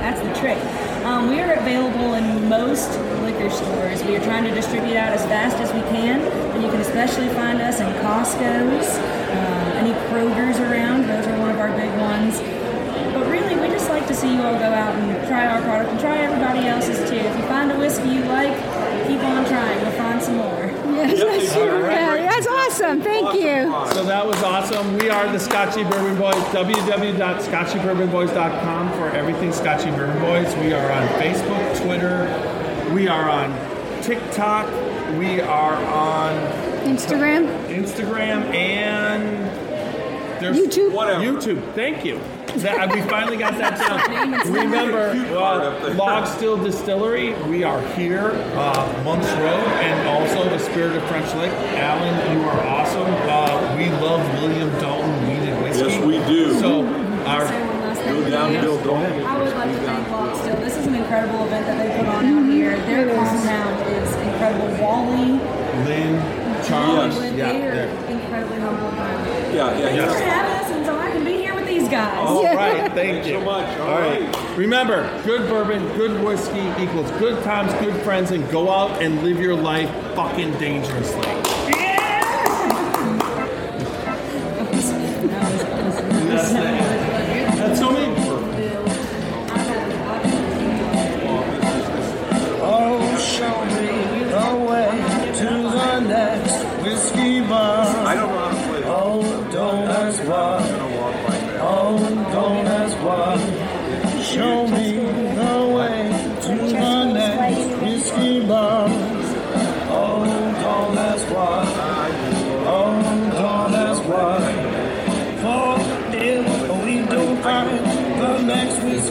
That's 0.00 0.20
the 0.20 0.34
trick. 0.40 0.58
Um, 1.06 1.30
we 1.30 1.40
are 1.40 1.54
available 1.54 2.14
in 2.14 2.50
most 2.50 2.90
liquor 3.22 3.48
stores. 3.48 4.04
We 4.04 4.16
are 4.16 4.24
trying 4.24 4.44
to 4.44 4.50
distribute 4.54 4.96
out 4.96 5.14
as 5.14 5.24
fast 5.24 5.56
as 5.56 5.72
we 5.72 5.80
can, 5.88 6.20
and 6.20 6.62
you 6.62 6.68
can 6.70 6.82
especially 6.82 7.28
find 7.28 7.62
us 7.62 7.80
in 7.80 7.86
Costco's, 8.04 8.98
um, 8.98 9.72
any 9.80 9.92
Kroger's 10.10 10.58
around. 10.60 11.08
Those 11.08 11.26
are 11.26 11.38
one 11.38 11.48
of 11.50 11.58
our 11.60 11.74
big 11.76 11.90
ones. 11.98 12.42
But 13.16 13.30
really, 13.30 13.56
we 13.56 13.68
just 13.68 13.88
like 13.88 13.95
to 14.08 14.14
see 14.14 14.34
you 14.34 14.42
all 14.42 14.54
go 14.58 14.64
out 14.64 14.94
and 14.94 15.26
try 15.28 15.46
our 15.46 15.60
product 15.62 15.90
and 15.90 16.00
try 16.00 16.18
everybody 16.18 16.66
else's 16.66 16.98
too. 17.08 17.16
If 17.16 17.36
you 17.36 17.42
find 17.44 17.70
a 17.72 17.78
whiskey 17.78 18.08
you 18.08 18.20
like, 18.24 18.54
keep 19.06 19.20
on 19.22 19.44
trying. 19.46 19.80
We'll 19.82 19.92
find 19.92 20.20
some 20.22 20.36
more. 20.36 20.72
Yes, 20.96 21.18
that's, 21.20 21.56
All 21.56 21.66
right. 21.80 22.20
yeah, 22.20 22.30
that's 22.30 22.46
awesome. 22.46 23.00
Thank 23.02 23.34
you. 23.34 23.70
So 23.94 24.02
that 24.04 24.26
was 24.26 24.42
awesome. 24.42 24.96
We 24.98 25.10
are 25.10 25.30
the 25.30 25.38
Scotchy 25.38 25.84
Bourbon 25.84 26.16
Boys. 26.18 26.34
www.scotchybourbonboys.com 26.34 28.92
for 28.92 29.08
everything 29.10 29.52
Scotchy 29.52 29.90
Bourbon 29.90 30.18
Boys. 30.20 30.54
We 30.56 30.72
are 30.72 30.90
on 30.90 31.06
Facebook, 31.20 31.76
Twitter. 31.84 32.26
We 32.94 33.08
are 33.08 33.28
on 33.28 33.52
TikTok. 34.02 34.66
We 35.18 35.40
are 35.40 35.74
on 35.86 36.34
Instagram. 36.84 37.48
Instagram 37.68 38.44
and 38.54 39.44
there's 40.40 40.56
YouTube. 40.56 40.92
Whatever. 40.92 41.20
YouTube. 41.22 41.60
Thank 41.74 42.04
you. 42.04 42.20
That, 42.56 42.90
we 42.92 43.00
finally 43.02 43.36
got 43.36 43.58
that 43.58 43.76
down. 43.78 44.50
Remember, 44.52 45.10
uh, 45.36 45.94
Log 45.94 46.26
Still 46.26 46.56
Distillery. 46.56 47.34
We 47.50 47.64
are 47.64 47.80
here, 47.94 48.30
uh, 48.56 49.02
Monks 49.04 49.30
Road, 49.32 49.66
and 49.84 50.08
also 50.08 50.48
the 50.48 50.58
Spirit 50.58 50.96
of 50.96 51.02
French 51.04 51.32
Lick. 51.34 51.52
Alan, 51.76 52.14
you 52.38 52.44
are 52.48 52.60
awesome. 52.66 53.06
Uh, 53.28 53.76
we 53.76 53.90
love 54.00 54.22
William 54.40 54.70
Dalton 54.80 55.28
Wheated 55.28 55.62
Whiskey. 55.62 55.84
Yes, 55.90 56.04
we 56.04 56.18
do. 56.32 56.54
So, 56.54 56.82
Say 56.82 57.26
our 57.26 57.44
one 57.44 57.80
last 57.82 58.00
thing. 58.00 58.14
Go 58.22 58.30
downhill, 58.30 58.82
don't. 58.84 59.04
I 59.04 59.38
would 59.42 59.54
like 59.54 59.70
to 59.72 59.78
thank 59.82 60.10
Log 60.10 60.36
Still. 60.36 60.56
This 60.56 60.76
is 60.78 60.86
an 60.86 60.94
incredible 60.94 61.44
event 61.46 61.66
that 61.66 61.76
they 61.78 61.98
put 61.98 62.06
on 62.08 62.24
out 62.24 62.50
here. 62.52 62.76
Their 62.86 63.14
compound 63.14 63.86
is 63.92 64.14
incredible. 64.14 64.68
Wally, 64.82 65.32
Lynn, 65.84 66.64
Charles, 66.64 67.14
Hollywood, 67.14 67.38
yeah, 67.38 67.52
they 67.52 67.66
are 67.66 67.74
they're- 67.74 68.10
incredibly 68.10 68.60
humble. 68.60 68.92
Yeah, 69.54 69.78
yeah, 69.78 70.06
Thanks 70.06 70.55
these 71.86 71.98
guys. 71.98 72.28
All 72.28 72.44
right, 72.44 72.92
thank 72.92 73.26
you. 73.26 73.34
so 73.34 73.40
much. 73.40 73.78
All 73.78 73.88
All 73.88 74.00
right. 74.00 74.22
right. 74.22 74.58
Remember, 74.58 75.22
good 75.24 75.48
bourbon, 75.48 75.86
good 75.96 76.22
whiskey 76.22 76.66
equals 76.82 77.10
good 77.12 77.42
times, 77.44 77.72
good 77.84 78.00
friends, 78.02 78.30
and 78.30 78.48
go 78.50 78.70
out 78.70 79.02
and 79.02 79.22
live 79.22 79.40
your 79.40 79.54
life 79.54 79.90
fucking 80.14 80.52
dangerously. 80.58 81.35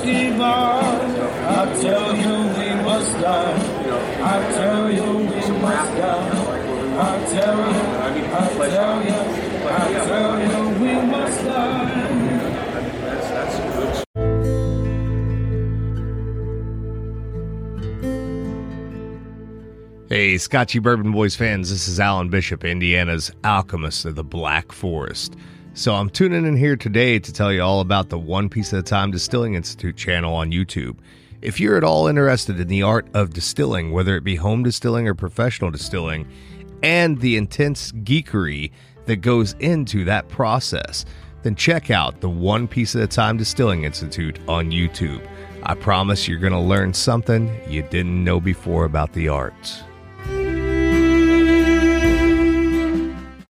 I 0.07 1.77
tell 1.81 2.15
you 2.15 2.37
we 2.59 2.69
must 2.83 3.13
die. 3.19 3.57
I 4.21 4.51
tell 4.51 4.91
you 4.91 5.17
we 5.17 5.41
must 5.59 5.97
die. 5.97 6.45
I 6.95 7.25
tell 7.25 7.57
you, 7.57 7.81
I 7.97 8.39
tell 8.69 9.03
you, 9.03 9.19
I 9.67 9.69
tell 10.05 10.39
you 10.39 10.61
we 10.79 10.93
must 11.07 11.43
die. 11.43 12.05
Hey, 20.07 20.37
Scotchy 20.37 20.77
Bourbon 20.77 21.11
Boys 21.11 21.35
fans, 21.35 21.71
this 21.71 21.87
is 21.87 21.99
Alan 21.99 22.29
Bishop, 22.29 22.63
Indiana's 22.63 23.31
alchemist 23.43 24.05
of 24.05 24.13
the 24.13 24.23
Black 24.23 24.71
Forest. 24.71 25.35
So 25.77 25.93
I'm 25.93 26.09
tuning 26.09 26.45
in 26.45 26.55
here 26.55 26.77
today 26.77 27.19
to 27.19 27.33
tell 27.33 27.51
you 27.51 27.61
all 27.61 27.81
about 27.81 28.07
the 28.07 28.17
One 28.17 28.47
Piece 28.47 28.73
at 28.73 28.79
a 28.79 28.81
Time 28.81 29.11
Distilling 29.11 29.55
Institute 29.55 29.97
channel 29.97 30.33
on 30.33 30.53
YouTube. 30.53 30.95
If 31.41 31.59
you're 31.59 31.75
at 31.75 31.83
all 31.83 32.07
interested 32.07 32.61
in 32.61 32.69
the 32.69 32.81
art 32.81 33.05
of 33.13 33.33
distilling, 33.33 33.91
whether 33.91 34.15
it 34.15 34.23
be 34.23 34.37
home 34.37 34.63
distilling 34.63 35.05
or 35.05 35.13
professional 35.13 35.71
distilling, 35.71 36.31
and 36.81 37.19
the 37.19 37.35
intense 37.35 37.91
geekery 37.91 38.71
that 39.05 39.17
goes 39.17 39.51
into 39.59 40.05
that 40.05 40.29
process, 40.29 41.03
then 41.43 41.55
check 41.55 41.91
out 41.91 42.21
the 42.21 42.29
One 42.29 42.69
Piece 42.69 42.95
at 42.95 43.01
a 43.01 43.07
Time 43.07 43.35
Distilling 43.35 43.83
Institute 43.83 44.39
on 44.47 44.71
YouTube. 44.71 45.27
I 45.63 45.75
promise 45.75 46.25
you're 46.25 46.39
going 46.39 46.53
to 46.53 46.59
learn 46.59 46.93
something 46.93 47.53
you 47.67 47.83
didn't 47.83 48.23
know 48.23 48.39
before 48.39 48.85
about 48.85 49.11
the 49.11 49.27
art. 49.27 49.83